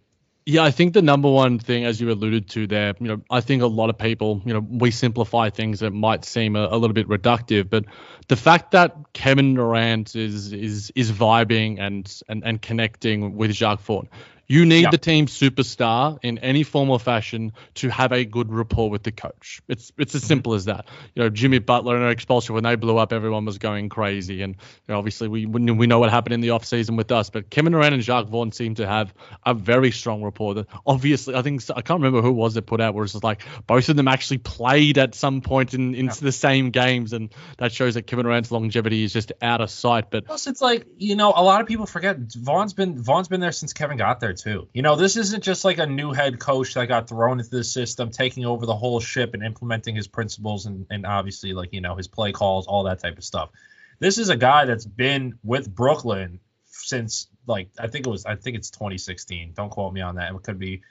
[0.50, 3.42] Yeah, I think the number one thing, as you alluded to there, you know, I
[3.42, 6.78] think a lot of people, you know, we simplify things that might seem a, a
[6.78, 7.84] little bit reductive, but
[8.28, 13.80] the fact that Kevin Durant is is is vibing and and, and connecting with Jacque
[13.80, 14.08] Vaughn,
[14.48, 14.90] You need yeah.
[14.90, 19.12] the team superstar in any form or fashion to have a good rapport with the
[19.12, 19.60] coach.
[19.68, 20.28] It's it's as mm-hmm.
[20.28, 20.86] simple as that.
[21.14, 24.40] You know, Jimmy Butler and Erik Spoelstra, when they blew up, everyone was going crazy.
[24.40, 27.28] And you know, obviously, we we know what happened in the offseason with us.
[27.28, 29.12] But Kevin Durant and Jacque Vaughn seem to have
[29.44, 30.54] a very strong rapport.
[30.54, 33.24] That obviously, I think I can't remember who was that put out where it's just
[33.24, 36.24] like both of them actually played at some point in into yeah.
[36.24, 40.10] the same games, and that shows that Kevin Durant's longevity is just out of sight.
[40.10, 43.40] But plus, it's like you know, a lot of people forget Vaughn's been Vaughn's been
[43.40, 44.68] there since Kevin got there too.
[44.72, 47.64] You know, this isn't just like a new head coach that got thrown into the
[47.64, 51.80] system, taking over the whole ship and implementing his principles and, and obviously like, you
[51.80, 53.50] know, his play calls, all that type of stuff.
[53.98, 58.36] This is a guy that's been with Brooklyn since like I think it was I
[58.36, 59.52] think it's 2016.
[59.54, 60.32] Don't quote me on that.
[60.32, 60.82] It could be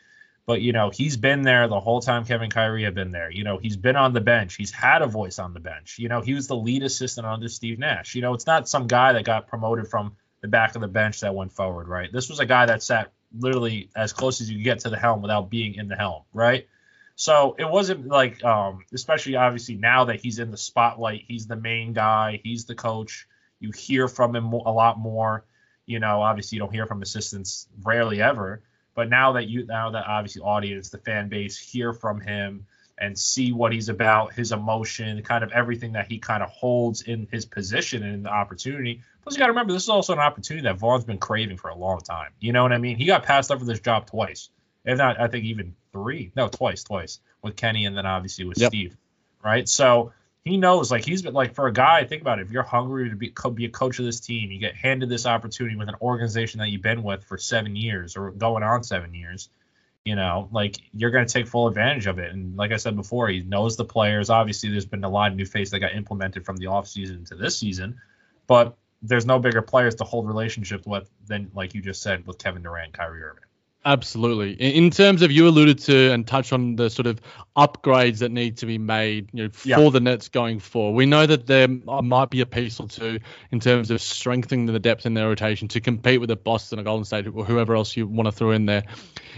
[0.47, 3.29] but you know, he's been there the whole time Kevin Kyrie had been there.
[3.29, 4.55] You know, he's been on the bench.
[4.55, 5.99] He's had a voice on the bench.
[5.99, 8.15] You know, he was the lead assistant under Steve Nash.
[8.15, 11.21] You know, it's not some guy that got promoted from the back of the bench
[11.21, 12.11] that went forward, right?
[12.11, 15.21] This was a guy that sat literally as close as you get to the helm
[15.21, 16.67] without being in the helm, right?
[17.15, 21.55] So it wasn't like, um, especially obviously now that he's in the spotlight, he's the
[21.55, 23.27] main guy, he's the coach.
[23.59, 25.43] You hear from him a lot more.
[25.87, 28.61] You know, obviously you don't hear from assistants rarely ever,
[28.93, 32.67] but now that you now that obviously audience, the fan base hear from him
[32.97, 37.01] and see what he's about, his emotion, kind of everything that he kind of holds
[37.01, 39.01] in his position and the opportunity.
[39.21, 41.69] Plus, you got to remember, this is also an opportunity that Vaughn's been craving for
[41.69, 42.31] a long time.
[42.39, 42.97] You know what I mean?
[42.97, 44.49] He got passed up for this job twice,
[44.83, 46.31] if not, I think even three.
[46.35, 48.71] No, twice, twice with Kenny, and then obviously with yep.
[48.71, 48.97] Steve,
[49.43, 49.69] right?
[49.69, 52.03] So he knows, like he's been like for a guy.
[52.05, 52.43] Think about it.
[52.43, 55.25] If you're hungry to be be a coach of this team, you get handed this
[55.25, 59.13] opportunity with an organization that you've been with for seven years or going on seven
[59.13, 59.49] years
[60.07, 62.31] you know, like you're going to take full advantage of it.
[62.31, 64.29] And like I said before, he knows the players.
[64.29, 67.35] Obviously, there's been a lot of new faces that got implemented from the offseason to
[67.35, 67.99] this season,
[68.47, 72.37] but there's no bigger players to hold relationship with than, like you just said, with
[72.37, 73.43] Kevin Durant, Kyrie Irving.
[73.87, 74.51] Absolutely.
[74.51, 77.21] In terms of you alluded to and touch on the sort of
[77.55, 79.89] upgrades that need to be made you know, for yeah.
[79.89, 80.97] the Nets going forward.
[80.97, 84.77] We know that there might be a piece or two in terms of strengthening the
[84.77, 87.95] depth in their rotation to compete with the Boston or Golden State or whoever else
[87.95, 88.83] you want to throw in there.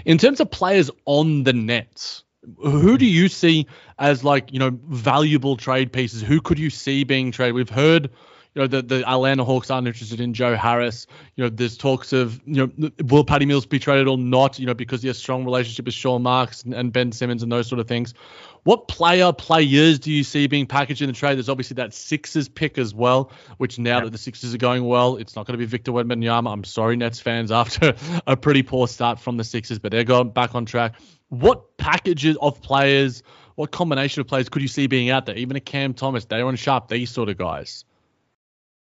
[0.03, 2.23] In terms of players on the Nets,
[2.57, 3.67] who do you see
[3.99, 6.23] as like you know valuable trade pieces?
[6.23, 7.53] Who could you see being traded?
[7.53, 8.09] We've heard
[8.55, 11.05] you know, the, the Atlanta Hawks aren't interested in Joe Harris.
[11.35, 14.65] You know, there's talks of, you know, will Patty Mills be traded or not, you
[14.65, 17.51] know, because he has a strong relationship with Sean Marks and, and, Ben Simmons and
[17.51, 18.15] those sort of things.
[18.63, 21.35] What player, players do you see being packaged in the trade?
[21.35, 24.05] There's obviously that Sixers pick as well, which now yeah.
[24.05, 26.51] that the Sixers are going well, it's not going to be Victor Wembanyama.
[26.51, 27.93] I'm sorry, Nets fans, after
[28.25, 30.95] a pretty poor start from the Sixers, but they're going back on track.
[31.29, 33.21] What packages of players,
[33.55, 35.35] what combination of players could you see being out there?
[35.35, 37.85] Even a Cam Thomas, Day'Ron Sharpe, these sort of guys.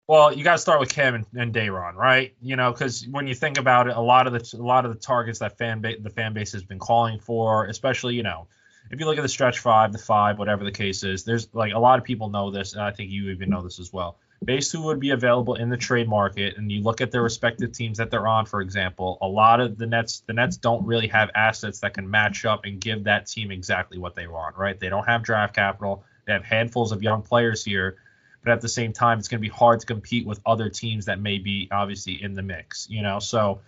[0.08, 2.34] Well, you got to start with Cam and, and Day'Ron, right?
[2.42, 4.94] You know, because when you think about it, a lot of the a lot of
[4.94, 8.48] the targets that fan ba- the fan base has been calling for, especially you know,
[8.90, 11.74] if you look at the stretch five, the five, whatever the case is, there's like
[11.74, 14.18] a lot of people know this, and I think you even know this as well.
[14.46, 17.74] Based who would be available in the trade market, and you look at their respective
[17.74, 21.08] teams that they're on, for example, a lot of the Nets, the Nets don't really
[21.08, 24.80] have assets that can match up and give that team exactly what they want, right?
[24.80, 26.06] They don't have draft capital.
[26.26, 27.98] They have handfuls of young players here
[28.44, 31.06] but at the same time, it's going to be hard to compete with other teams
[31.06, 33.20] that may be obviously in the mix, you know.
[33.20, 33.60] So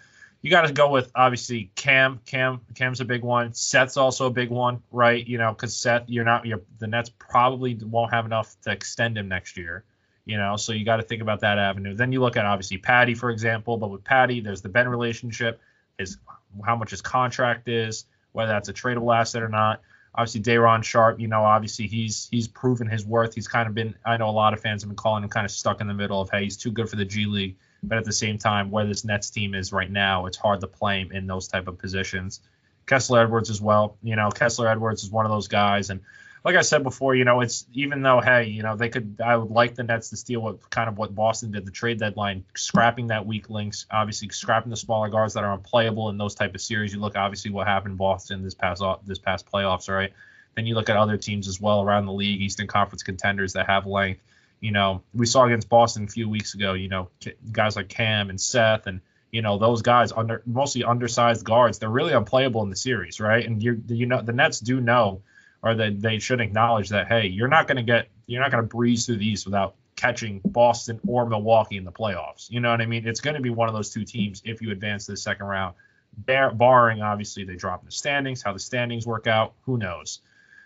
[0.41, 2.19] you got to go with obviously Cam.
[2.25, 3.53] Cam Cam's a big one.
[3.53, 5.25] Seth's also a big one, right?
[5.25, 9.17] You know, because Seth, you're not you're the Nets probably won't have enough to extend
[9.17, 9.84] him next year.
[10.25, 11.95] You know, so you got to think about that avenue.
[11.95, 15.60] Then you look at obviously Patty, for example, but with Patty, there's the Ben relationship,
[15.97, 16.17] is
[16.63, 19.82] how much his contract is, whether that's a tradable asset or not
[20.19, 23.34] obviously Day'Ron Sharpe, you know, obviously he's he's proven his worth.
[23.34, 25.45] He's kind of been I know a lot of fans have been calling him kind
[25.45, 27.97] of stuck in the middle of hey, he's too good for the G League, but
[27.97, 30.99] at the same time, where this Nets team is right now, it's hard to play
[30.99, 32.41] him in those type of positions.
[32.86, 33.95] Kessler Edwards as well.
[34.03, 36.01] You know, Kessler Edwards is one of those guys and
[36.43, 39.36] like I said before, you know, it's even though hey, you know, they could I
[39.36, 42.45] would like the Nets to steal what kind of what Boston did the trade deadline,
[42.56, 46.56] scrapping that weak links, obviously scrapping the smaller guards that are unplayable in those type
[46.56, 46.93] of series.
[46.93, 50.13] You look obviously what happened in Boston this past this past playoffs, right?
[50.56, 53.67] Then you look at other teams as well around the league, Eastern Conference contenders that
[53.67, 54.21] have length.
[54.62, 56.73] You know, we saw against Boston a few weeks ago.
[56.73, 57.10] You know,
[57.52, 61.80] guys like Cam and Seth and you know those guys under mostly undersized guards.
[61.80, 63.45] They're really unplayable in the series, right?
[63.45, 65.21] And you you know the Nets do know
[65.62, 68.63] or that they should acknowledge that hey, you're not going to get you're not going
[68.63, 72.50] to breeze through these without catching Boston or Milwaukee in the playoffs.
[72.50, 73.08] You know what I mean?
[73.08, 75.45] It's going to be one of those two teams if you advance to the second
[75.45, 75.76] round.
[76.17, 80.19] Bar- barring obviously they drop in the standings, how the standings work out, who knows?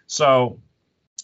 [0.08, 0.60] So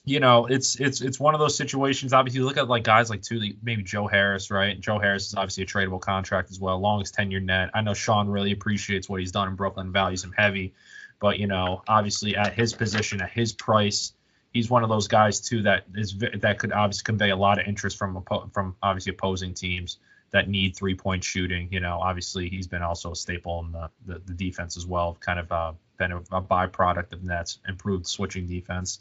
[0.06, 2.14] you know, it's it's it's one of those situations.
[2.14, 4.80] Obviously, look at like guys like two, maybe Joe Harris, right?
[4.80, 7.70] Joe Harris is obviously a tradable contract as well, longest tenure net.
[7.74, 10.74] I know Sean really appreciates what he's done in Brooklyn, values him heavy,
[11.20, 14.14] but you know, obviously at his position, at his price,
[14.52, 17.68] he's one of those guys too that is that could obviously convey a lot of
[17.68, 19.98] interest from from obviously opposing teams
[20.32, 21.68] that need three point shooting.
[21.72, 25.18] You know, obviously he's been also a staple in the the, the defense as well,
[25.20, 29.00] kind of uh, been a, a byproduct of Nets improved switching defense.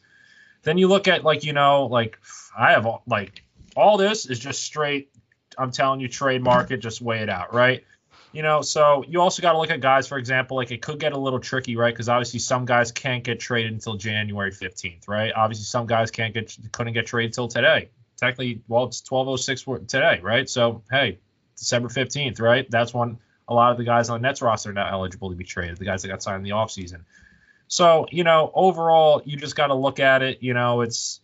[0.62, 2.18] Then you look at like you know like
[2.56, 3.42] I have all, like
[3.76, 5.10] all this is just straight.
[5.56, 7.84] I'm telling you, trade market, just weigh it out, right?
[8.32, 11.00] You know, so you also got to look at guys, for example, like it could
[11.00, 11.92] get a little tricky, right?
[11.92, 15.32] Because obviously some guys can't get traded until January 15th, right?
[15.34, 17.90] Obviously some guys can't get couldn't get traded till today.
[18.18, 20.48] Technically, well, it's 12:06 today, right?
[20.48, 21.20] So hey,
[21.56, 22.70] December 15th, right?
[22.70, 25.36] That's when a lot of the guys on the Nets roster are not eligible to
[25.36, 25.78] be traded.
[25.78, 27.00] The guys that got signed in the offseason.
[27.66, 30.42] So, you know, overall, you just got to look at it.
[30.42, 31.20] You know, it's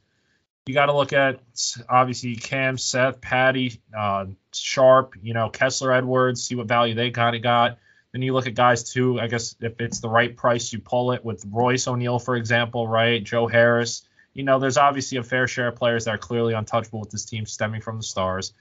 [0.67, 1.41] you got to look at
[1.89, 7.37] obviously Cam, Seth, Patty, uh, Sharpe, you know, Kessler, Edwards, see what value they kind
[7.37, 7.79] of got.
[8.13, 9.21] Then you look at guys too.
[9.21, 12.87] I guess if it's the right price, you pull it with Royce O'Neale, for example,
[12.89, 13.23] right?
[13.23, 14.03] Joe Harris.
[14.33, 17.25] You know, there's obviously a fair share of players that are clearly untouchable with this
[17.25, 18.53] team stemming from the stars.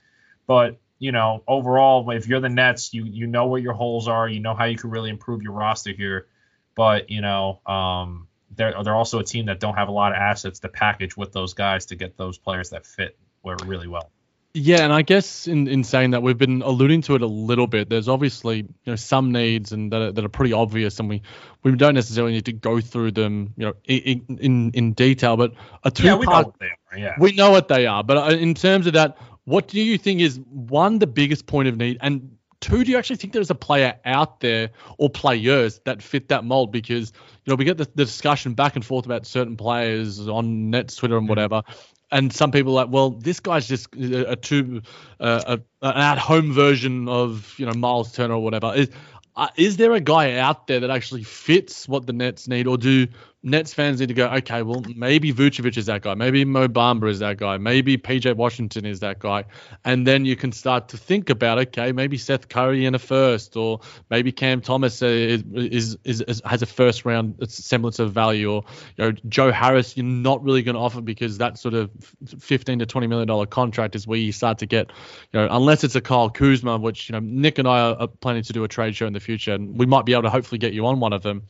[0.46, 4.28] But you know, overall, if you're the Nets, you you know where your holes are.
[4.28, 6.26] You know how you can really improve your roster here
[6.74, 10.18] but you know, um, they're they're also a team that don't have a lot of
[10.18, 14.10] assets to package with those guys to get those players that fit really well.
[14.56, 17.66] Yeah, and I guess in, in saying that we've been alluding to it a little
[17.66, 17.90] bit.
[17.90, 21.22] There's obviously you know some needs and that are, that are pretty obvious, and we
[21.64, 25.36] we don't necessarily need to go through them you know in in, in detail.
[25.36, 26.98] But a two yeah, we part, know what they are.
[26.98, 28.04] Yeah, we know what they are.
[28.04, 31.66] But uh, in terms of that, what do you think is one the biggest point
[31.66, 32.33] of need, and
[32.64, 36.44] Two, do you actually think there's a player out there or players that fit that
[36.44, 36.72] mold?
[36.72, 37.12] Because
[37.44, 40.96] you know we get the, the discussion back and forth about certain players on Nets,
[40.96, 41.28] Twitter, and mm-hmm.
[41.28, 41.62] whatever.
[42.10, 44.80] And some people are like, well, this guy's just a, a too
[45.20, 48.72] uh, a, an at-home version of you know Myles Turner or whatever.
[48.74, 48.88] Is
[49.36, 52.78] uh, is there a guy out there that actually fits what the Nets need, or
[52.78, 53.08] do
[53.44, 57.10] Nets fans need to go, okay, well, maybe Vucevic is that guy, maybe Mo Bamba
[57.10, 59.44] is that guy, maybe PJ Washington is that guy,
[59.84, 63.54] and then you can start to think about, okay, maybe Seth Curry in a first,
[63.54, 68.50] or maybe Cam Thomas is is, is, is has a first round semblance of value,
[68.50, 68.64] or
[68.96, 71.90] you know Joe Harris, you're not really going to offer because that sort of
[72.38, 74.90] 15 to 20 million dollar contract is where you start to get,
[75.32, 78.42] you know, unless it's a Kyle Kuzma, which you know Nick and I are planning
[78.44, 80.58] to do a trade show in the future, and we might be able to hopefully
[80.58, 81.42] get you on one of them.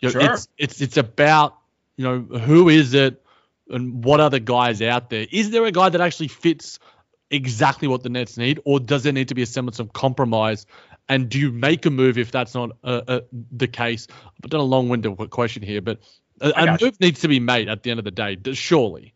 [0.00, 0.32] You know, sure.
[0.32, 1.56] It's it's it's about
[1.96, 3.24] you know who is it
[3.68, 5.26] and what are the guys out there?
[5.30, 6.78] Is there a guy that actually fits
[7.30, 10.66] exactly what the Nets need, or does there need to be a semblance of compromise?
[11.08, 13.20] And do you make a move if that's not uh, uh,
[13.52, 14.06] the case?
[14.42, 16.00] I've done a long-winded question here, but
[16.40, 16.92] a, a move you.
[17.00, 19.14] needs to be made at the end of the day, surely.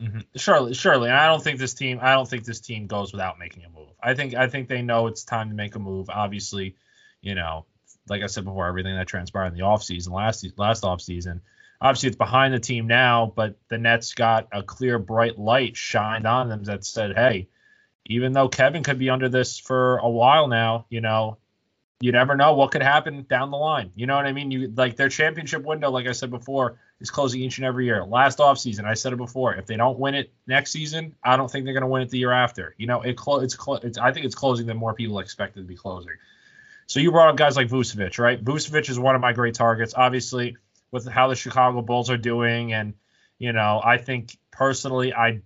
[0.00, 0.20] Mm-hmm.
[0.36, 1.08] Surely, surely.
[1.08, 1.98] And I don't think this team.
[2.02, 3.88] I don't think this team goes without making a move.
[4.02, 4.34] I think.
[4.34, 6.10] I think they know it's time to make a move.
[6.10, 6.76] Obviously,
[7.22, 7.64] you know,
[8.08, 11.40] like I said before, everything that transpired in the offseason, last last offseason.
[11.80, 16.26] Obviously, it's behind the team now, but the Nets got a clear, bright light shined
[16.26, 17.48] on them that said, hey,
[18.06, 21.36] even though Kevin could be under this for a while now, you know,
[22.00, 23.90] you never know what could happen down the line.
[23.94, 24.50] You know what I mean?
[24.50, 28.04] You like their championship window, like I said before, is closing each and every year.
[28.04, 29.54] Last offseason, I said it before.
[29.54, 32.10] If they don't win it next season, I don't think they're going to win it
[32.10, 32.74] the year after.
[32.76, 35.60] You know, it clo- it's, clo- it's I think it's closing than more people expected
[35.60, 36.12] to be closing.
[36.86, 38.42] So you brought up guys like Vucevic, right?
[38.42, 39.94] Vucevic is one of my great targets.
[39.96, 40.56] Obviously,
[40.92, 42.94] with how the Chicago Bulls are doing, and
[43.38, 45.42] you know, I think personally, I,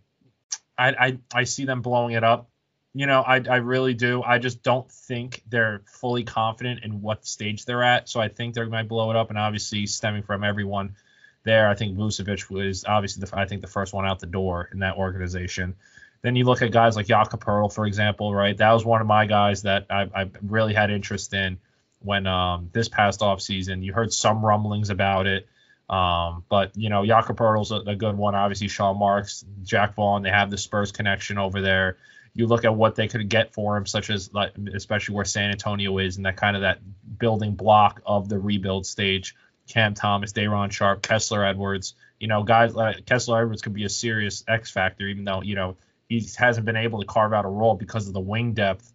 [0.78, 2.50] I, I, I see them blowing it up.
[2.92, 4.22] You know, I, I really do.
[4.22, 8.08] I just don't think they're fully confident in what stage they're at.
[8.08, 9.30] So I think they might blow it up.
[9.30, 10.96] And obviously, stemming from everyone
[11.44, 14.68] there, I think Vucevic was obviously the, I think the first one out the door
[14.72, 15.76] in that organization.
[16.22, 18.56] Then you look at guys like Jakob Poeltl, for example, right?
[18.56, 21.58] That was one of my guys that I, I really had interest in
[22.00, 23.82] when um, this past off season.
[23.82, 25.48] You heard some rumblings about it.
[25.88, 28.34] Um, but you know, Jakob Poeltl's a, a good one.
[28.34, 31.96] Obviously, Sean Marks, Jacque Vaughn, they have the Spurs connection over there.
[32.32, 35.50] You look at what they could get for him, such as like, especially where San
[35.50, 36.78] Antonio is, and that kind of that
[37.18, 39.34] building block of the rebuild stage.
[39.68, 41.94] Cam Thomas, Day'Ron Sharpe, Kessler Edwards.
[42.20, 45.56] You know, guys like Kessler Edwards could be a serious X factor, even though you
[45.56, 45.76] know
[46.10, 48.92] he hasn't been able to carve out a role because of the wing depth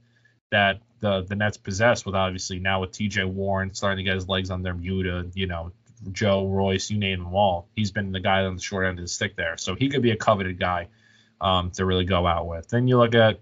[0.52, 2.06] that the the Nets possess.
[2.06, 3.24] With obviously now with T.J.
[3.24, 5.72] Warren starting to get his legs on their Muta, you know,
[6.12, 7.70] Joe Royce, you name them all.
[7.74, 10.02] He's been the guy on the short end of the stick there, so he could
[10.02, 10.90] be a coveted guy
[11.40, 12.68] um, to really go out with.
[12.68, 13.40] Then you look at,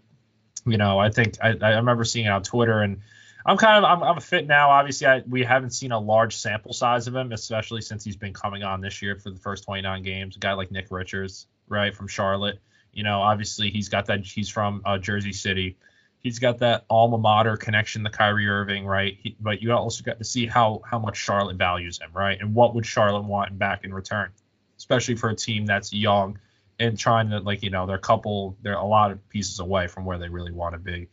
[0.67, 3.01] you know, I think I, I remember seeing it on Twitter and.
[3.45, 4.69] I'm kind of I'm, I'm a fit now.
[4.69, 8.31] Obviously, I, we haven't seen a large sample size of him, especially since he's been
[8.31, 10.37] coming on this year for the first 29 games.
[10.37, 12.61] A guy like Nick Richards, right, from Charlotte.
[12.93, 14.25] You know, obviously he's got that.
[14.25, 15.77] He's from uh, Jersey City.
[16.19, 19.17] He's got that alma mater connection to Kyrie Irving, right?
[19.21, 22.39] He, but you also got to see how how much Charlotte values him, right?
[22.39, 24.31] And what would Charlotte want back in return,
[24.77, 26.39] especially for a team that's young
[26.79, 29.87] and trying to like you know they're a couple they're a lot of pieces away
[29.87, 31.09] from where they really want to be.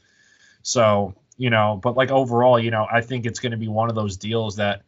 [0.62, 3.88] So you know, but like overall, you know, I think it's going to be one
[3.88, 4.82] of those deals that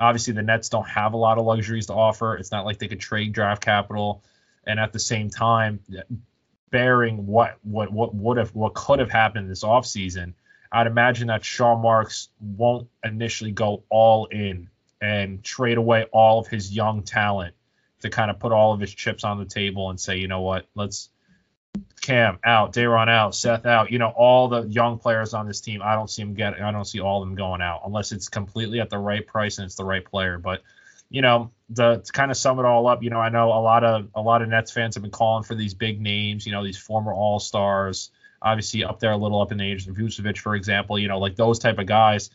[0.00, 2.36] obviously the Nets don't have a lot of luxuries to offer.
[2.36, 4.24] It's not like they could trade draft capital,
[4.66, 5.80] and at the same time,
[6.72, 10.32] bearing what what what would have what could have happened this offseason,
[10.72, 14.68] I'd imagine that Sean Marks won't initially go all in
[15.00, 17.54] and trade away all of his young talent
[18.00, 20.40] to kind of put all of his chips on the table and say, you know
[20.40, 21.10] what, let's
[22.02, 23.92] Cam out, Day'Ron out, Seth out.
[23.92, 25.80] You know, all the young players on this team.
[25.82, 26.60] I don't see them getting.
[26.60, 29.58] I don't see all of them going out unless it's completely at the right price
[29.58, 30.36] and it's the right player.
[30.36, 30.62] But
[31.12, 33.60] you know, the, to kind of sum it all up, you know, I know a
[33.60, 36.46] lot of a lot of Nets fans have been calling for these big names.
[36.46, 38.10] You know, these former All Stars,
[38.40, 39.86] obviously up there a little up in the age.
[39.86, 40.98] Vucevic, for example.
[40.98, 42.30] You know, like those type of guys.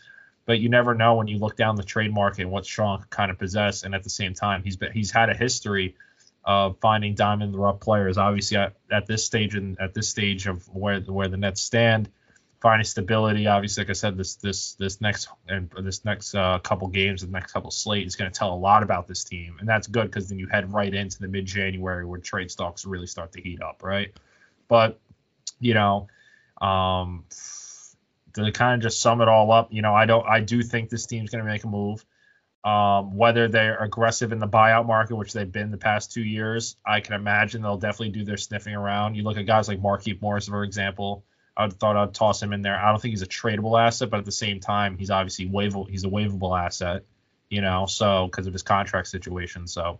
[0.46, 3.32] But you never know when you look down the trade market and what Sean kind
[3.32, 5.96] of possess, and at the same time, he's been he's had a history
[6.46, 8.18] of finding diamond in the rough players.
[8.20, 12.10] Obviously, at, at this stage and at this stage of where where the Nets stand,
[12.60, 13.48] finding stability.
[13.48, 17.28] Obviously, like I said, this this this next and this next uh, couple games, the
[17.28, 20.06] next couple slate is going to tell a lot about this team, and that's good
[20.06, 23.42] because then you head right into the mid January where trade stocks really start to
[23.42, 24.14] heat up, right?
[24.68, 25.00] But
[25.60, 26.08] you know,
[26.62, 27.26] um,
[28.34, 30.90] to kind of just sum it all up, you know, I don't, I do think
[30.90, 32.06] this team's going to make a move.
[32.64, 36.76] Um, whether they're aggressive in the buyout market, which they've been the past two years,
[36.86, 39.16] I can imagine they'll definitely do their sniffing around.
[39.16, 41.24] You look at guys like Markieff Morris, for example.
[41.58, 42.78] I thought I'd toss him in there.
[42.78, 45.90] I don't think he's a tradable asset, but at the same time, he's obviously waivable.
[45.90, 47.04] He's a waivable asset,
[47.50, 49.68] you know, so because of his contract situation.
[49.68, 50.00] So,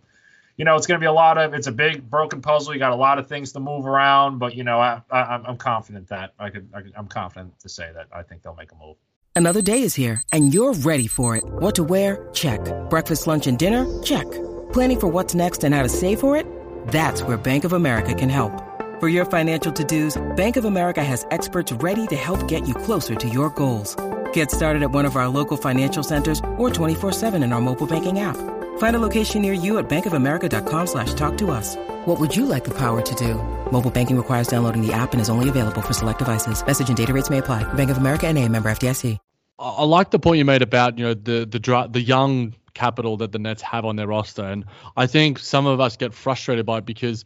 [0.56, 1.54] you know, it's going to be a lot of.
[1.54, 2.72] It's a big broken puzzle.
[2.72, 5.56] You got a lot of things to move around, but you know, I, I, I'm
[5.56, 6.92] confident that I could, I could.
[6.96, 8.96] I'm confident to say that I think they'll make a move.
[9.34, 11.44] Another day is here, and you're ready for it.
[11.44, 12.28] What to wear?
[12.32, 12.60] Check.
[12.90, 13.86] Breakfast, lunch, and dinner?
[14.02, 14.28] Check.
[14.72, 16.46] Planning for what's next and how to save for it?
[16.88, 18.67] That's where Bank of America can help.
[18.98, 23.14] For your financial to-dos, Bank of America has experts ready to help get you closer
[23.14, 23.94] to your goals.
[24.32, 28.18] Get started at one of our local financial centers or 24-7 in our mobile banking
[28.18, 28.36] app.
[28.78, 31.76] Find a location near you at bankofamerica.com slash talk to us.
[32.06, 33.34] What would you like the power to do?
[33.70, 36.66] Mobile banking requires downloading the app and is only available for select devices.
[36.66, 37.62] Message and data rates may apply.
[37.74, 39.18] Bank of America and a member FDIC.
[39.60, 43.32] I like the point you made about you know the the the young capital that
[43.32, 44.64] the Nets have on their roster, and
[44.96, 47.24] I think some of us get frustrated by it because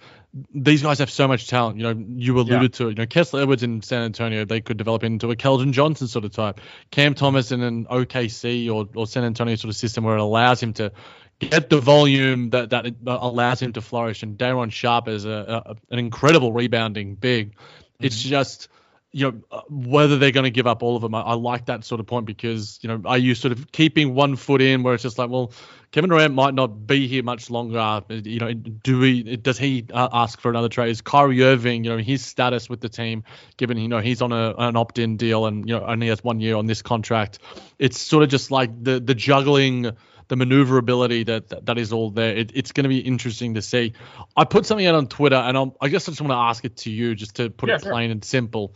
[0.55, 1.77] these guys have so much talent.
[1.77, 2.79] You know, you alluded yeah.
[2.79, 2.91] to it.
[2.91, 6.25] You know, Kessler Edwards in San Antonio, they could develop into a Keldon Johnson sort
[6.25, 6.61] of type.
[6.91, 10.63] Cam Thomas in an OKC or, or San Antonio sort of system where it allows
[10.63, 10.93] him to
[11.39, 14.23] get the volume that that allows him to flourish.
[14.23, 17.51] And Day'Ron Sharpe is a, a, an incredible rebounding big.
[17.51, 18.05] Mm-hmm.
[18.07, 18.69] It's just
[19.13, 21.15] you know uh, whether they're going to give up all of them.
[21.15, 24.15] I, I, like that sort of point because you know are you sort of keeping
[24.15, 25.53] one foot in where it's just like well
[25.93, 28.03] Kevin Durant might not be here much longer.
[28.09, 30.91] You know do we does he uh, ask for another trade?
[30.91, 33.25] Is Kyrie Irving you know his status with the team
[33.59, 36.41] given you know he's on a, an opt-in deal and you know only has one
[36.41, 37.39] year on this contract.
[37.79, 39.93] It's sort of just like the the juggling
[40.29, 42.35] the maneuverability that, that, that is all there.
[42.35, 43.93] It, it's going to be interesting to see.
[44.35, 46.65] I put something out on Twitter, and I'm, i guess I just want to ask
[46.65, 48.75] it to you, just to put yeah, it plain and simple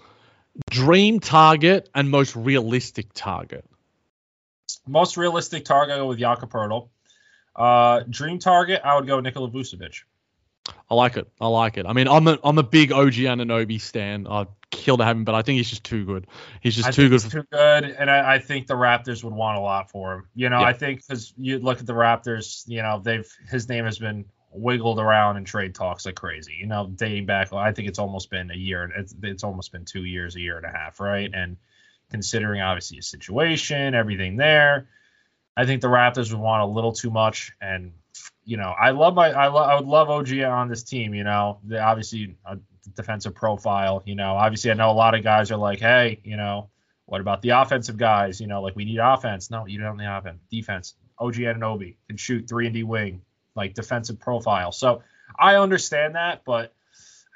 [0.71, 3.65] dream target and most realistic target?
[4.87, 6.89] Most realistic target, I go with Jakob Poeltl.
[7.55, 10.03] Uh, dream target, I would go Nikola Vucevic.
[10.91, 11.29] I like it.
[11.41, 11.87] I like it.
[11.87, 14.27] I mean, I'm a I'm a big OG Anunoby stan.
[14.27, 16.27] I'd kill to have him, but I think he's just too good.
[16.61, 17.23] He's just I too good.
[17.23, 17.31] For...
[17.31, 20.29] too good, and I, I, think the Raptors would want a lot for him.
[20.35, 20.67] You know, yeah.
[20.67, 24.27] I think because you look at the Raptors, you know, they've his name has been
[24.57, 26.57] wiggled around in trade talks like crazy.
[26.59, 28.91] You know, dating back, I think it's almost been a year.
[28.97, 31.31] It's, it's almost been two years, a year and a half, right?
[31.33, 31.57] And
[32.11, 34.89] considering obviously his situation, everything there,
[35.57, 37.53] I think the Raptors would want a little too much.
[37.61, 37.93] And
[38.45, 41.15] you know, I love my, I, lo- I would love OG on this team.
[41.15, 42.59] You know, they obviously a
[42.95, 44.03] defensive profile.
[44.07, 46.71] You know, obviously I know a lot of guys are like, hey, you know,
[47.07, 48.41] what about the offensive guys?
[48.41, 49.51] You know, like we need offense.
[49.51, 50.41] No, you don't need offense.
[50.51, 50.95] Defense.
[51.19, 53.23] OG Anunoby can shoot three and D wing
[53.57, 54.71] like defensive profile.
[54.71, 55.03] So
[55.39, 56.73] I understand that, but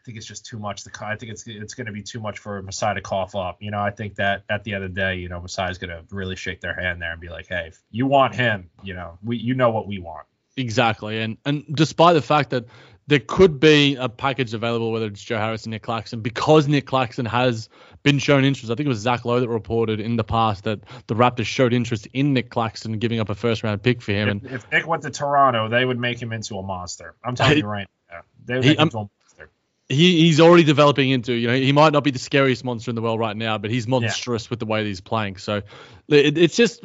[0.00, 0.84] I think it's just too much.
[0.84, 3.58] To, I think it's it's going to be too much for Masai to cough up.
[3.60, 5.90] You know, I think that at the end of the day, you know, Masai's going
[5.90, 9.18] to really shake their hand there and be like, hey, you want him, you know,
[9.22, 10.26] we you know what we want.
[10.56, 12.66] Exactly, and and despite the fact that
[13.10, 16.86] there could be a package available, whether it's Joe Harris and Nick Claxton, because Nick
[16.86, 17.68] Claxton has
[18.04, 18.70] been shown interest.
[18.70, 21.72] I think it was Zach Lowe that reported in the past that the Raptors showed
[21.72, 24.28] interest in Nick Claxton, giving up a first round pick for him.
[24.28, 27.16] If, and if Nick went to Toronto, they would make him into a monster.
[27.24, 29.50] I'm telling you right now, they would make he, him um, into a monster.
[29.88, 31.32] he, he's already developing into.
[31.32, 33.72] You know, he might not be the scariest monster in the world right now, but
[33.72, 34.50] he's monstrous yeah.
[34.50, 35.36] with the way that he's playing.
[35.38, 35.62] So
[36.06, 36.84] it, it's just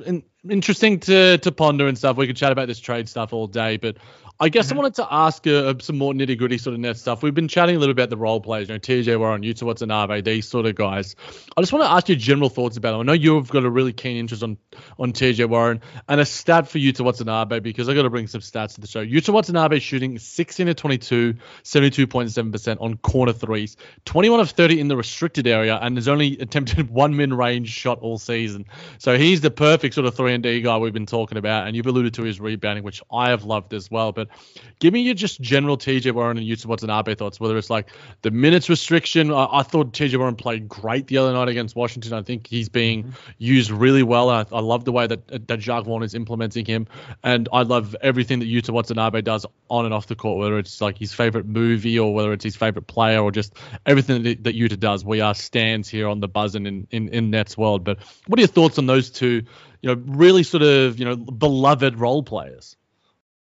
[0.49, 2.17] interesting to to ponder and stuff.
[2.17, 3.97] We could chat about this trade stuff all day, but
[4.39, 4.75] I guess mm-hmm.
[4.75, 7.23] I wanted to ask uh, some more nitty gritty sort of net stuff.
[7.23, 9.63] We've been chatting a little bit about the role players, you know, TJ Warren, Yuta
[9.63, 11.15] Watanabe, these sort of guys.
[11.55, 13.01] I just want to ask your general thoughts about them.
[13.01, 14.57] I know you've got a really keen interest on
[14.99, 18.41] on TJ Warren and a stat for Yuta Watanabe because I got to bring some
[18.41, 19.05] stats to the show.
[19.05, 24.97] Yuta Watanabe shooting 16 to 22, 72.7% on corner threes, 21 of 30 in the
[24.97, 28.65] restricted area, and has only attempted one min range shot all season.
[28.97, 31.75] So he's the perfect sort of three and D guy we've been talking about, and
[31.75, 34.11] you've alluded to his rebounding, which I have loved as well.
[34.11, 34.37] But but
[34.79, 37.89] give me your just general TJ Warren and Yuta Watanabe thoughts, whether it's like
[38.21, 39.31] the minutes restriction.
[39.31, 42.13] I, I thought TJ Warren played great the other night against Washington.
[42.13, 43.31] I think he's being mm-hmm.
[43.37, 44.29] used really well.
[44.29, 46.87] I, I, love the way that, that Jacque Vaughn is implementing him.
[47.23, 50.81] And I love everything that Yuta Watanabe does on and off the court, whether it's
[50.81, 53.55] like his favorite movie or whether it's his favorite player or just
[53.85, 55.05] everything that, that does.
[55.05, 57.83] We are stands here on the buzzing in, in, in Nets world.
[57.83, 59.43] But what are your thoughts on those two,
[59.81, 62.75] you know, really sort of, you know, beloved role players?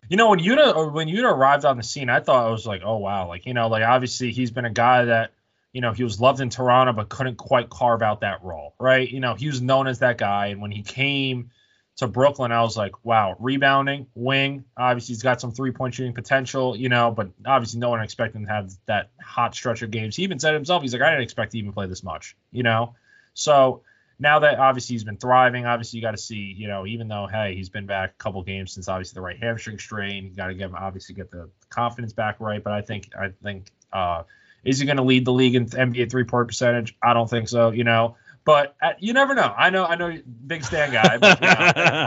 [0.09, 2.67] You know, when Yuta uh, when Yuta arrived on the scene, I thought I was
[2.67, 5.33] like, oh wow, like you know, like obviously he's been a guy that
[5.73, 9.09] you know he was loved in Toronto but couldn't quite carve out that role, right?
[9.09, 11.51] You know, he was known as that guy, and when he came
[11.97, 14.65] to Brooklyn, I was like, wow, rebounding, wing.
[14.77, 18.39] Obviously, he's got some three point shooting potential, you know, but obviously, no one expected
[18.39, 20.15] him to have that hot stretch of games.
[20.15, 22.63] He even said himself, he's like, I didn't expect to even play this much, you
[22.63, 22.95] know.
[23.35, 23.83] So
[24.19, 27.27] now that obviously he's been thriving, obviously you got to see, you know, even though
[27.27, 30.49] hey he's been back a couple games since obviously the right hamstring strain, you got
[30.49, 32.63] to get him obviously get the confidence back right.
[32.63, 34.23] But I think I think uh,
[34.65, 36.97] is he going to lead the league in NBA three point percentage?
[37.03, 37.71] I don't think so.
[37.71, 39.55] You know, but uh, you never know.
[39.57, 41.55] I know I know big Stan guy, but you know,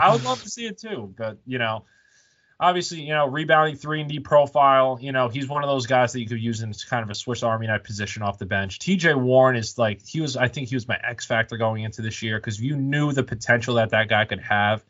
[0.02, 1.14] I would love to see it too.
[1.16, 1.84] But you know,
[2.60, 4.98] obviously, you know, rebounding three and D profile.
[5.00, 7.14] You know, he's one of those guys that you could use in kind of a
[7.14, 8.78] Swiss Army knife position off the bench.
[8.78, 9.14] T.J.
[9.14, 10.36] Warren is like he was.
[10.36, 13.22] I think he was my X factor going into this year because you knew the
[13.22, 14.84] potential that that guy could have.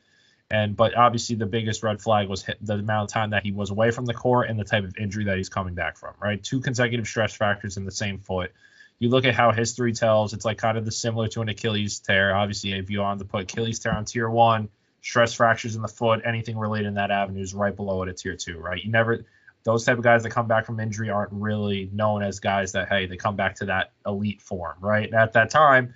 [0.50, 3.70] And but obviously the biggest red flag was the amount of time that he was
[3.70, 6.14] away from the court and the type of injury that he's coming back from.
[6.20, 8.52] Right, two consecutive stress fractures in the same foot.
[8.98, 12.00] You look at how history tells; it's like kind of the similar to an Achilles
[12.00, 12.34] tear.
[12.34, 14.68] Obviously, if you want to put Achilles tear on tier one,
[15.00, 18.18] stress fractures in the foot, anything related in that avenue is right below it at
[18.18, 18.82] tier two, right?
[18.82, 19.24] You never
[19.62, 22.88] those type of guys that come back from injury aren't really known as guys that
[22.88, 25.12] hey they come back to that elite form, right?
[25.12, 25.94] At that time,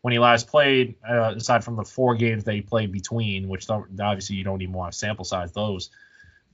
[0.00, 3.68] when he last played, uh, aside from the four games that he played between, which
[3.70, 5.90] obviously you don't even want to sample size those,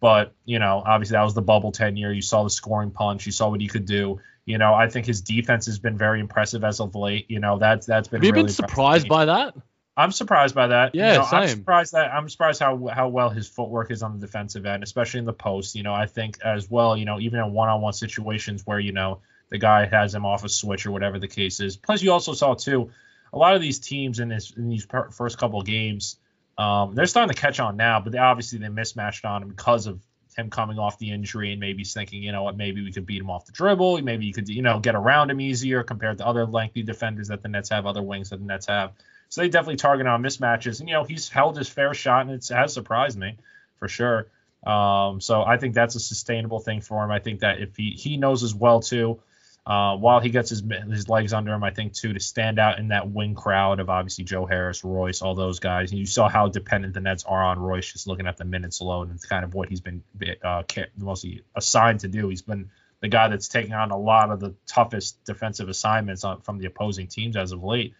[0.00, 2.12] but you know obviously that was the bubble tenure.
[2.12, 4.20] You saw the scoring punch, you saw what he could do.
[4.44, 7.30] You know, I think his defense has been very impressive as of late.
[7.30, 8.20] You know, that's that's been.
[8.20, 9.54] Have you really been surprised by that?
[9.98, 10.94] I'm surprised by that.
[10.94, 11.40] Yeah, you know, same.
[11.40, 14.84] I'm surprised that I'm surprised how how well his footwork is on the defensive end,
[14.84, 15.74] especially in the post.
[15.74, 16.96] You know, I think as well.
[16.96, 20.48] You know, even in one-on-one situations where you know the guy has him off a
[20.48, 21.76] switch or whatever the case is.
[21.76, 22.90] Plus, you also saw too
[23.32, 26.16] a lot of these teams in this in these first couple of games.
[26.56, 29.86] Um, they're starting to catch on now, but they, obviously they mismatched on him because
[29.86, 30.00] of
[30.36, 33.20] him coming off the injury and maybe thinking, you know what, maybe we could beat
[33.20, 34.00] him off the dribble.
[34.02, 37.42] Maybe you could, you know, get around him easier compared to other lengthy defenders that
[37.42, 38.92] the Nets have, other wings that the Nets have.
[39.28, 40.80] So they definitely target on mismatches.
[40.80, 43.36] And, you know, he's held his fair shot, and it has surprised me
[43.78, 44.28] for sure.
[44.66, 47.10] Um, so I think that's a sustainable thing for him.
[47.10, 49.20] I think that if he, he knows as well, too,
[49.68, 52.78] uh, while he gets his his legs under him, I think too to stand out
[52.78, 55.90] in that wing crowd of obviously Joe Harris, Royce, all those guys.
[55.90, 58.80] And you saw how dependent the Nets are on Royce, just looking at the minutes
[58.80, 59.10] alone.
[59.14, 60.02] It's kind of what he's been
[60.42, 60.62] uh,
[60.96, 62.30] mostly assigned to do.
[62.30, 62.70] He's been
[63.00, 66.64] the guy that's taking on a lot of the toughest defensive assignments on, from the
[66.64, 67.94] opposing teams as of late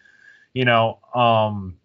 [0.53, 1.75] you know, um,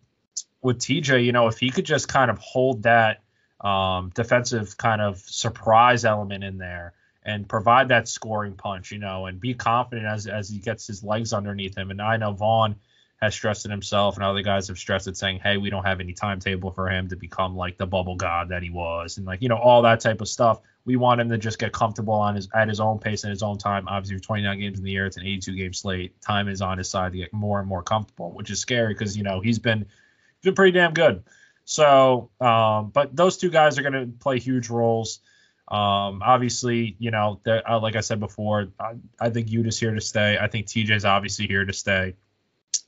[0.63, 3.23] with TJ, you know, if he could just kind of hold that
[3.61, 6.95] um, defensive kind of surprise element in there
[7.25, 11.03] and provide that scoring punch, you know, and be confident as as he gets his
[11.03, 11.91] legs underneath him.
[11.91, 12.77] And I know Vaughn
[13.21, 16.01] has stressed it himself, and other guys have stressed it, saying, "Hey, we don't have
[16.01, 19.41] any timetable for him to become like the bubble god that he was," and like
[19.43, 20.61] you know all that type of stuff.
[20.87, 23.43] We want him to just get comfortable on his at his own pace and his
[23.43, 23.89] own time.
[23.89, 26.21] Obviously, with 29 games in the year, it's an 82 game slate.
[26.21, 29.17] Time is on his side to get more and more comfortable, which is scary because
[29.17, 31.25] you know he's been he's been pretty damn good.
[31.65, 35.21] So, um, but those two guys are going to play huge roles.
[35.67, 40.01] Um, obviously, you know, uh, like I said before, I, I think Yuta's here to
[40.01, 40.37] stay.
[40.39, 42.17] I think TJ's obviously here to stay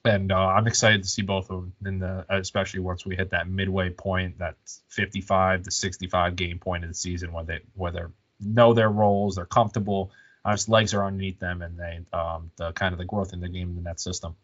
[0.06, 3.30] and uh, I'm excited to see both of them in the, especially once we hit
[3.30, 4.56] that midway point, that
[4.88, 8.00] 55 to 65 game point of the season, where they where they
[8.40, 10.10] know their roles, they're comfortable,
[10.44, 13.48] uh, legs are underneath them, and they um, the kind of the growth in the
[13.48, 14.36] game in that system.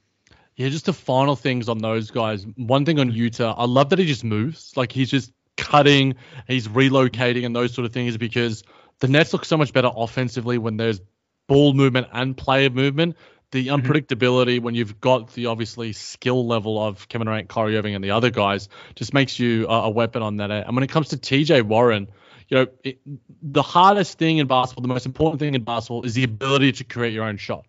[0.56, 2.46] Yeah, just the final things on those guys.
[2.56, 4.76] One thing on Yuta, I love that he just moves.
[4.76, 8.62] Like he's just cutting, he's relocating, and those sort of things because
[8.98, 11.00] the Nets look so much better offensively when there's
[11.48, 13.16] ball movement and player movement.
[13.52, 13.86] The Mm-hmm.
[13.86, 18.10] unpredictability when you've got the obviously skill level of Kevin Durant, Kyrie Irving, and the
[18.10, 20.50] other guys just makes you a, a weapon on that.
[20.50, 22.08] And when it comes to TJ Warren,
[22.48, 22.98] you know, it,
[23.42, 26.84] the hardest thing in basketball, the most important thing in basketball is the ability to
[26.84, 27.66] create your own shot.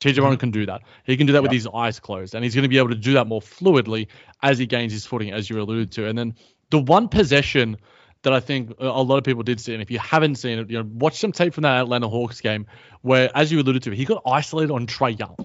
[0.00, 0.82] TJ Warren can do that.
[1.04, 2.94] He can do that with his eyes closed, and he's going to be able to
[2.94, 4.08] do that more fluidly
[4.42, 6.06] as he gains his footing, as you alluded to.
[6.06, 6.34] And then
[6.70, 7.76] the one possession
[8.26, 10.68] that I think a lot of people did see, and if you haven't seen it,
[10.68, 12.66] you know, watch some tape from that Atlanta Hawks game
[13.02, 15.36] where, as you alluded to, he got isolated on Trae Young.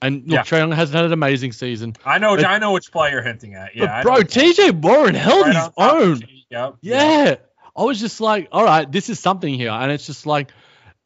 [0.00, 0.42] And look, Yeah.
[0.42, 1.96] Trae Young has had an amazing season.
[2.04, 2.36] I know.
[2.36, 3.74] But- I know which player you're hinting at.
[3.74, 4.18] Yeah, bro.
[4.22, 6.22] TJ Warren held Right his on top of own.
[6.50, 6.74] Yep.
[6.80, 7.34] Yeah.
[7.76, 9.70] I was just like, all right, this is something here.
[9.70, 10.52] And it's just like,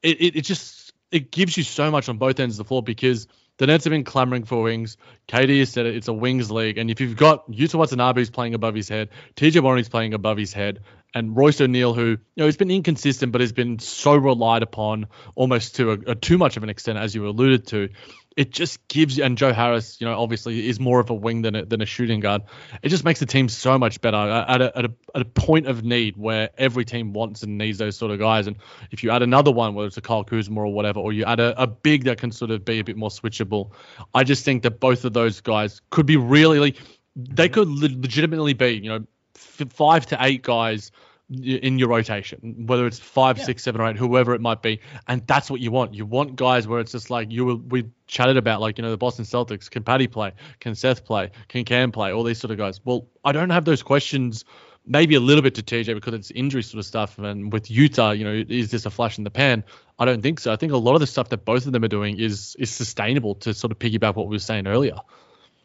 [0.02, 2.82] it, it, it just, it gives you so much on both ends of the floor
[2.82, 3.26] because
[3.58, 4.96] the Nets have been clamoring for wings.
[5.28, 6.78] KD has said it, it's a wings league.
[6.78, 10.14] And if you've got Yuta Watanabe who's playing above his head, TJ Warren is playing
[10.14, 10.80] above his head,
[11.14, 15.06] and Royce O'Neale, who, you know, he's been inconsistent, but has been so relied upon
[15.34, 17.88] almost to a, a too much of an extent, as you alluded to.
[18.34, 21.54] It just gives and Joe Harris, you know, obviously is more of a wing than
[21.54, 22.40] a, than a shooting guard.
[22.82, 25.24] It just makes the team so much better uh, at a, at, a, at a
[25.26, 28.46] point of need where every team wants and needs those sort of guys.
[28.46, 28.56] And
[28.90, 31.40] if you add another one, whether it's a Kyle Kuzma or whatever, or you add
[31.40, 33.72] a, a big that can sort of be a bit more switchable,
[34.14, 36.74] I just think that both of those guys could be really,
[37.14, 40.90] they could legitimately be, you know, five to eight guys
[41.30, 43.44] in your rotation, whether it's five, Yeah.
[43.44, 45.94] six, seven, or eight, whoever it might be, and that's what you want.
[45.94, 48.90] You want guys where it's just like you were, we chatted about, like you know
[48.90, 49.70] the Boston Celtics.
[49.70, 50.32] Can Patty play?
[50.60, 51.30] Can Seth play?
[51.48, 52.12] Can Cam play?
[52.12, 52.80] All these sort of guys.
[52.84, 54.44] Well, I don't have those questions.
[54.84, 58.18] Maybe a little bit to TJ because it's injury sort of stuff, and with Yuta,
[58.18, 59.64] you know, is this a flash in the pan?
[59.98, 60.52] I don't think so.
[60.52, 62.70] I think a lot of the stuff that both of them are doing is is
[62.70, 64.96] sustainable to sort of piggyback what we were saying earlier.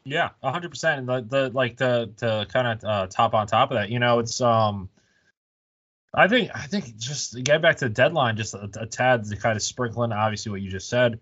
[0.08, 1.06] Yeah, hundred percent.
[1.06, 4.20] The, the like the to kind of uh, top on top of that, you know,
[4.20, 4.90] it's um,
[6.14, 9.26] I think I think just to get back to the deadline, just a, a tad
[9.26, 11.20] to kind of sprinkle in obviously what you just said.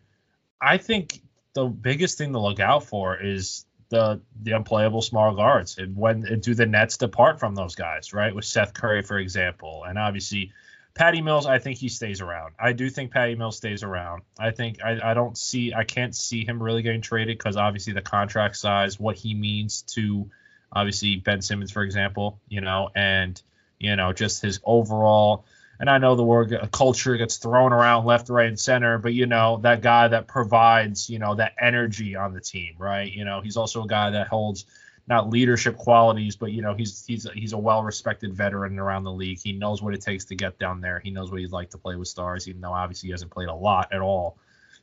[0.62, 1.20] I think
[1.54, 6.22] the biggest thing to look out for is the the unplayable small guards and when
[6.40, 8.36] do the Nets depart from those guys, right?
[8.36, 10.54] With Seth Curry, for example, and obviously
[10.96, 12.56] Patty Mills, I think he stays around.
[12.58, 14.24] I do think Patty Mills stays around.
[14.39, 17.91] I think I, I don't see I can't see him really getting traded because obviously
[17.91, 20.32] the contract size, what he means to
[20.72, 23.39] obviously Ben Simmons, for example, you know, and
[23.78, 25.46] you know just his overall.
[25.78, 29.14] And I know the word uh, culture gets thrown around left, right, and center, but
[29.14, 33.12] you know that guy that provides you know that energy on the team, right?
[33.12, 34.66] You know he's also a guy that holds
[35.08, 39.39] not leadership qualities, but you know he's he's he's a well-respected veteran around the league.
[39.41, 40.99] He knows what it takes to get down there.
[40.99, 43.49] He knows what he's like to play with stars, even though obviously he hasn't played
[43.49, 44.38] a lot at all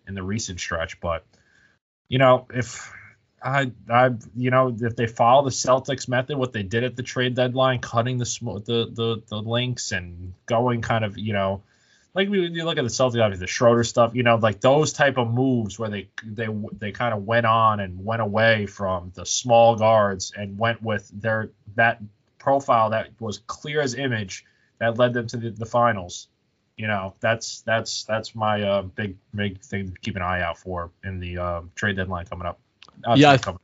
[0.07, 1.01] in the recent stretch.
[1.01, 1.25] But
[2.09, 2.93] you know, if
[3.43, 7.03] I I you know if they follow the Celtics method, what they did at the
[7.03, 8.25] trade deadline, cutting the
[8.65, 11.63] the the the links and going kind of you know
[12.15, 14.93] like we you look at the Celtics, obviously the Schroeder stuff, you know, like those
[14.93, 16.49] type of moves where they they
[16.79, 21.09] they kind of went on and went away from the small guards and went with
[21.13, 22.01] their that
[22.39, 24.45] profile that was clear as image
[24.79, 26.29] that led them to the, the finals.
[26.77, 30.59] You know, that's that's that's my uh, big big thing to keep an eye out
[30.59, 32.59] for in the uh, trade deadline coming up.
[33.07, 33.61] Uh, Yeah, coming,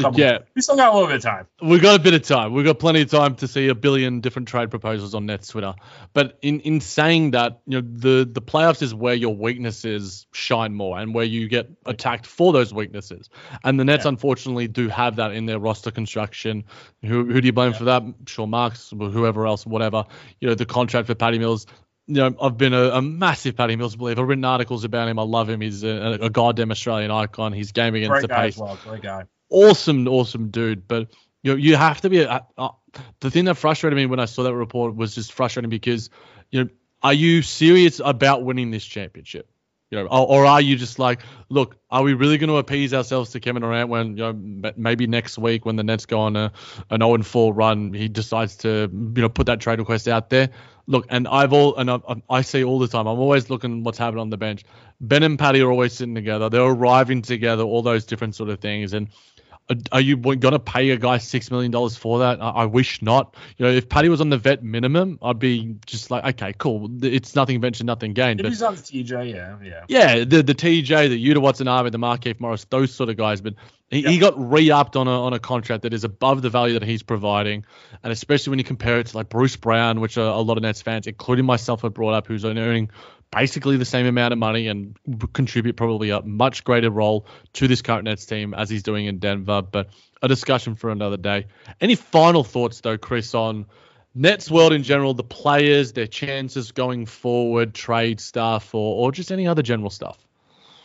[0.00, 1.46] couple- yeah, we still got a little bit of time.
[1.62, 2.52] We've got a bit of time.
[2.52, 5.74] We've got plenty of time to see a billion different trade proposals on Nets Twitter.
[6.12, 10.74] But in, in saying that, you know, the, the playoffs is where your weaknesses shine
[10.74, 13.30] more and where you get attacked for those weaknesses.
[13.64, 14.10] And the Nets, Yeah.
[14.10, 16.64] unfortunately, do have that in their roster construction.
[17.02, 18.02] Who, who do you blame for that?
[18.26, 20.04] Sure, Marks, or whoever else, whatever.
[20.40, 21.66] You know, the contract for Patty Mills.
[22.06, 24.22] You know, I've been a, a massive Patty Mills believer.
[24.22, 25.18] I've written articles about him.
[25.18, 25.60] I love him.
[25.60, 27.52] He's a, a goddamn Australian icon.
[27.52, 28.76] He's game against Great the pace well.
[28.84, 29.24] Great guy.
[29.50, 30.88] Awesome, awesome dude.
[30.88, 31.08] But
[31.42, 32.24] you know, you have to be.
[32.24, 32.70] Uh, uh,
[33.20, 36.10] the thing that frustrated me when I saw that report was just frustrating because
[36.50, 36.70] you know,
[37.02, 39.48] are you serious about winning this championship?
[39.90, 42.94] You know, or, or are you just like, look, are we really going to appease
[42.94, 46.36] ourselves to Kevin Durant when you know maybe next week when the Nets go on
[46.36, 46.52] a
[46.90, 50.50] an 0 4 run, he decides to you know put that trade request out there?
[50.86, 51.98] Look, and I've all and I,
[52.28, 54.64] I say all the time, I'm always looking what's happening on the bench.
[55.00, 56.48] Ben and Patty are always sitting together.
[56.48, 59.08] They're arriving together, all those different sort of things, and
[59.92, 62.40] are you going to pay a guy six million dollars for that?
[62.42, 63.36] I, I wish not.
[63.56, 66.88] You know, if Patty was on the vet minimum, I'd be just like, okay, cool.
[67.02, 68.40] It's nothing ventured, nothing gained.
[68.40, 69.84] If But he's on the TJ, yeah, yeah.
[69.88, 73.40] yeah, the the TJ, the Yuta Watanabe, the Markieff Morris, those sort of guys.
[73.40, 73.54] But
[73.90, 76.86] he, he got re-upped on a on a contract that is above the value that
[76.86, 77.64] he's providing,
[78.02, 80.62] and especially when you compare it to like Bruce Brown, which a, a lot of
[80.62, 82.90] Nets fans, including myself, have brought up, who's earning
[83.30, 84.96] basically the same amount of money and
[85.32, 89.18] contribute probably a much greater role to this current Nets team as he's doing in
[89.18, 89.62] Denver.
[89.62, 89.90] But
[90.22, 91.46] a discussion for another day.
[91.80, 93.66] Any final thoughts though, Chris, on
[94.14, 99.30] Nets world in general, the players, their chances going forward, trade stuff, or or just
[99.30, 100.18] any other general stuff.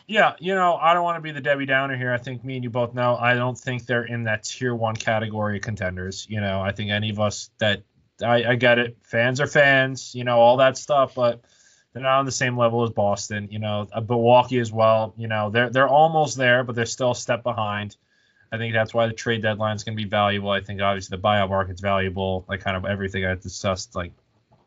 [0.07, 2.13] Yeah, you know, I don't want to be the Debbie Downer here.
[2.13, 4.95] I think me and you both know I don't think they're in that tier one
[4.95, 6.27] category of contenders.
[6.29, 7.81] You know, I think any of us that
[8.23, 11.41] I, I get it, fans are fans, you know, all that stuff, but
[11.95, 13.47] they're not on the same level as Boston.
[13.49, 15.13] You know, uh, Milwaukee as well.
[15.15, 17.95] You know, they're they're almost there, but they're still a step behind.
[18.51, 20.49] I think that's why the trade deadline is going to be valuable.
[20.49, 24.11] I think obviously the buyout market's valuable, like kind of everything I discussed, like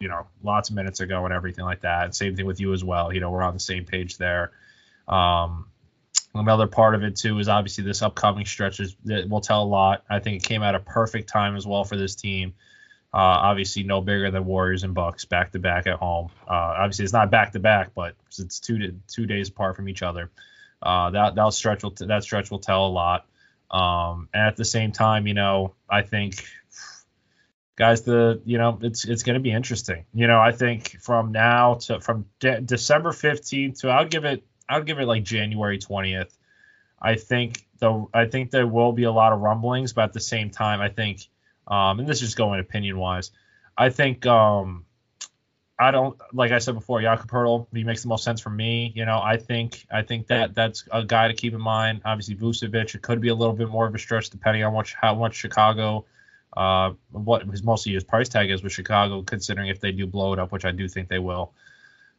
[0.01, 2.15] you know, lots of minutes ago and everything like that.
[2.15, 3.13] Same thing with you as well.
[3.13, 4.53] You know, we're on the same page there.
[5.07, 5.67] Um,
[6.35, 9.67] another part of it too is obviously this upcoming stretch is, that will tell a
[9.67, 10.03] lot.
[10.09, 12.55] I think it came at a perfect time as well for this team.
[13.13, 13.17] Uh,
[13.49, 16.31] obviously, no bigger than Warriors and Bucks back to back at home.
[16.47, 20.03] Uh, obviously, it's not back to back, but it's two two days apart from each
[20.03, 20.31] other.
[20.83, 23.27] Uh, that that stretch will t- that stretch will tell a lot.
[23.71, 26.45] Um, and at the same time, you know, I think
[27.77, 30.05] guys, the you know, it's it's going to be interesting.
[30.13, 34.45] You know, I think from now to from de- December fifteenth to I'll give it
[34.69, 36.31] I'll give it like January 20th.
[37.01, 40.21] I think the I think there will be a lot of rumblings, but at the
[40.21, 41.29] same time, I think,
[41.69, 43.31] um, and this is just going opinion wise,
[43.77, 44.87] I think um,
[45.79, 48.93] I don't like I said before, Jakob Poeltl, he makes the most sense for me.
[48.97, 52.03] You know, I think I think that that's a guy to keep in mind.
[52.05, 54.93] Obviously, Vucevic, it could be a little bit more of a stretch depending on what
[55.01, 56.07] how much Chicago,
[56.57, 60.33] uh, what his mostly his price tag is with Chicago, considering if they do blow
[60.33, 61.53] it up, which I do think they will.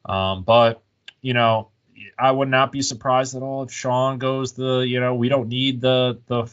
[0.06, 0.82] Um, but
[1.22, 1.72] you know,
[2.18, 5.50] I would not be surprised at all if Sean goes the you know we don't
[5.50, 6.46] need the the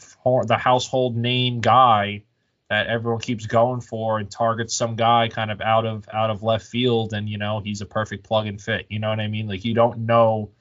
[0.45, 2.23] the household name guy
[2.69, 6.43] that everyone keeps going for and targets some guy kind of out of out of
[6.43, 8.85] left field and you know he's a perfect plug and fit.
[8.89, 9.47] You know what I mean?
[9.47, 10.51] Like you don't know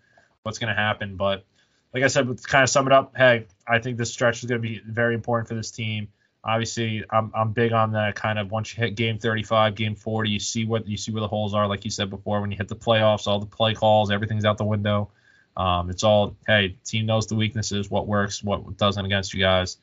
[0.42, 1.44] what's going to happen, but
[1.92, 4.60] like I said, kind of sum it up, hey, I think this stretch is going
[4.60, 6.08] to be very important for this team
[6.46, 10.30] obviously I'm, I'm big on that kind of once you hit game 35 game 40
[10.30, 12.56] you see what you see where the holes are like you said before when you
[12.56, 15.10] hit the playoffs all the play calls everything's out the window
[15.56, 19.78] um, it's all hey team knows the weaknesses what works what doesn't against you guys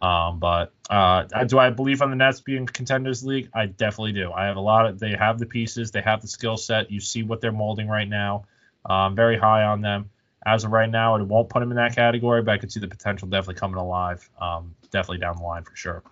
[0.00, 3.50] um, but uh, do I believe on the Nets being contenders league?
[3.54, 4.32] I definitely do.
[4.32, 4.98] I have a lot of.
[4.98, 5.90] They have the pieces.
[5.90, 6.90] They have the skill set.
[6.90, 8.44] You see what they're molding right now.
[8.84, 10.10] Um, very high on them
[10.48, 12.80] as of right now, it won't put them in that category, but I could see
[12.80, 14.28] the potential definitely coming alive.
[14.40, 16.02] Um, definitely down the line for sure.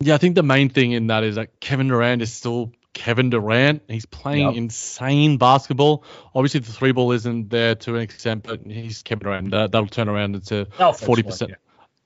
[0.00, 3.30] Yeah, I think the main thing in that is that Kevin Durant is still Kevin
[3.30, 3.82] Durant.
[3.88, 4.56] He's playing yep.
[4.56, 6.04] insane basketball.
[6.34, 9.50] Obviously, the three ball isn't there to an extent, but he's Kevin Durant.
[9.52, 10.66] That, will turn around into
[10.98, 11.52] forty percent.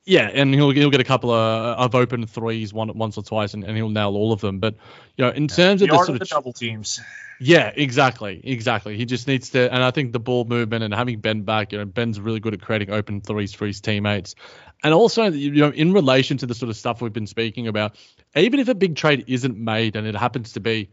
[0.07, 3.53] Yeah, and he'll he'll get a couple of, of open threes one once or twice,
[3.55, 4.59] and, and he'll nail all of them.
[4.59, 4.77] But
[5.17, 7.01] you know, in terms the of the sort of the double teams.
[7.43, 8.99] Yeah, exactly, exactly.
[8.99, 11.79] He just needs to, and I think the ball movement and having Ben back, you
[11.79, 14.35] know, Ben's really good at creating open threes for his teammates,
[14.83, 17.97] and also you know, in relation to the sort of stuff we've been speaking about,
[18.37, 20.91] even if a big trade isn't made and it happens to be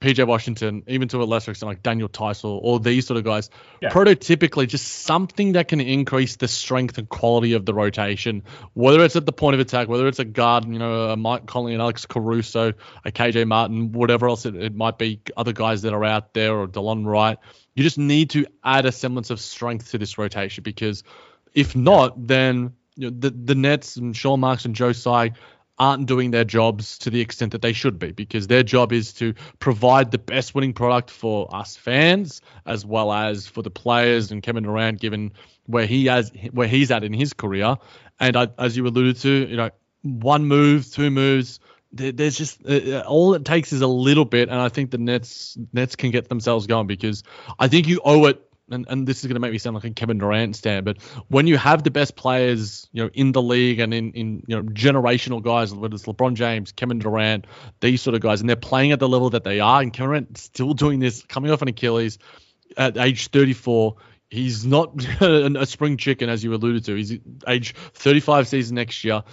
[0.00, 3.50] PJ Washington, even to a lesser extent like Daniel Theis or these sort of guys,
[3.82, 3.90] yeah.
[3.90, 8.42] prototypically just something that can increase the strength and quality of the rotation,
[8.72, 11.44] whether it's at the point of attack, whether it's a guard, you know, a Mike
[11.44, 12.72] Conley and Alex Caruso, uh,
[13.04, 16.56] a KJ Martin, whatever else it, it might be, other guys that are out there
[16.56, 17.36] or Delon Wright.
[17.74, 21.04] You just need to add a semblance of strength to this rotation because
[21.52, 25.32] if not, then you know, the the Nets and Sean Marks and Joe Tsai
[25.80, 29.14] aren't doing their jobs to the extent that they should be because their job is
[29.14, 34.30] to provide the best winning product for us fans as well as for the players
[34.30, 35.32] and Kevin Durant given
[35.66, 37.76] where he has where he's at in his career.
[38.20, 39.70] And I, as you alluded to you know
[40.02, 41.58] one move two moves
[41.92, 44.98] there's just uh, uh, all it takes is a little bit and I think the
[44.98, 47.24] Nets Nets can get themselves going because
[47.58, 49.84] I think you owe it and, and this is going to make me sound like
[49.84, 53.42] a Kevin Durant stand, but when you have the best players, you know, in the
[53.42, 57.46] league and in, in you know generational guys, whether it's LeBron James, Kevin Durant,
[57.80, 60.08] these sort of guys, and they're playing at the level that they are, and Kevin
[60.10, 62.18] Durant still doing this, coming off an Achilles
[62.76, 63.96] at age 34.
[64.30, 66.94] He's not a spring chicken, as you alluded to.
[66.94, 67.18] He's
[67.48, 69.24] age 35 season next year.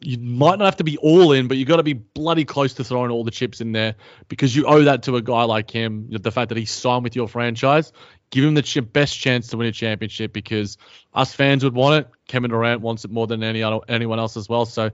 [0.00, 2.74] You might not have to be all in, but you've got to be bloody close
[2.74, 3.94] to throwing all the chips in there
[4.28, 6.08] because you owe that to a guy like him.
[6.10, 7.92] The fact that he signed with your franchise,
[8.30, 10.78] give him the best chance to win a championship because
[11.14, 12.10] us fans would want it.
[12.28, 14.64] Kevin Durant wants it more than any other, anyone else as well.
[14.66, 14.90] So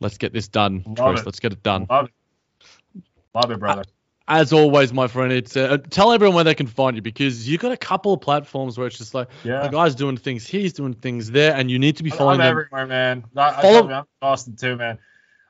[0.00, 1.86] let's get this done, Love Let's get it done.
[1.88, 3.02] Love it,
[3.34, 3.84] Love it brother.
[4.28, 7.60] As always, my friend, it's uh, tell everyone where they can find you because you've
[7.60, 9.62] got a couple of platforms where it's just like yeah.
[9.62, 12.46] the guy's doing things, he's doing things there, and you need to be following I'm
[12.46, 12.50] them.
[12.52, 13.24] everywhere, man.
[13.36, 14.98] I, Follow- I I'm Boston too, man.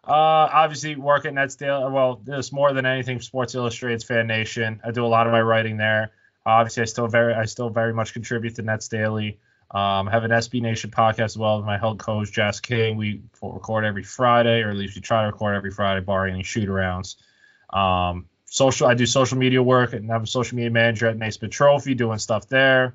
[0.02, 1.90] Uh, obviously, work at Nets Daily.
[1.92, 3.20] Well, there's more than anything.
[3.20, 4.80] Sports Illustrated's Fan Nation.
[4.82, 6.12] I do a lot of my writing there.
[6.50, 9.38] Obviously, I still very I still very much contribute to Nets Daily.
[9.72, 12.96] Um, I have an SB Nation podcast as well with my head coach Jess King.
[12.96, 16.42] We record every Friday, or at least we try to record every Friday, barring any
[16.42, 17.16] shoot arounds.
[17.72, 21.52] Um, social, I do social media work and I'm a social media manager at Naismith
[21.52, 22.94] Trophy, doing stuff there.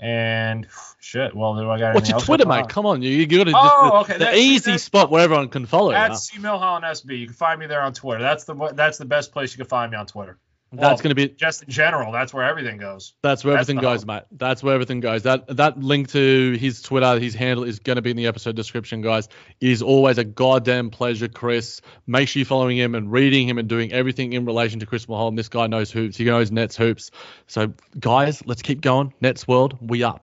[0.00, 0.66] And
[1.00, 2.70] shit, well, do I got What's your else Twitter, mate?
[2.70, 5.48] Come on, you you got to Oh, the, okay, the easy that's- spot where everyone
[5.48, 5.92] can follow.
[5.92, 6.16] At.
[6.16, 7.18] C Milholen SB.
[7.18, 8.22] You can find me there on Twitter.
[8.22, 10.38] That's the that's the best place you can find me on Twitter.
[10.76, 12.12] That's Well, going to be just in general.
[12.12, 13.14] That's where everything goes.
[13.22, 14.08] That's where That's everything the goes, hub.
[14.08, 14.22] mate.
[14.32, 15.22] That's where everything goes.
[15.24, 18.56] That that link to his Twitter, his handle is going to be in the episode
[18.56, 19.28] description, guys.
[19.60, 21.80] It is always a goddamn pleasure, Chris.
[22.06, 25.06] Make sure you're following him and reading him and doing everything in relation to Chris
[25.06, 25.36] Milholen.
[25.36, 26.16] This guy knows hoops.
[26.16, 27.10] He knows Nets hoops.
[27.46, 29.12] So, guys, let's keep going.
[29.20, 30.20] Nets world, we up.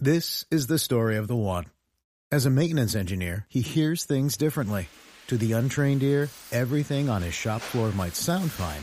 [0.00, 1.66] This is the story of the one.
[2.32, 4.88] As a maintenance engineer, he hears things differently.
[5.28, 8.82] To the untrained ear, everything on his shop floor might sound fine,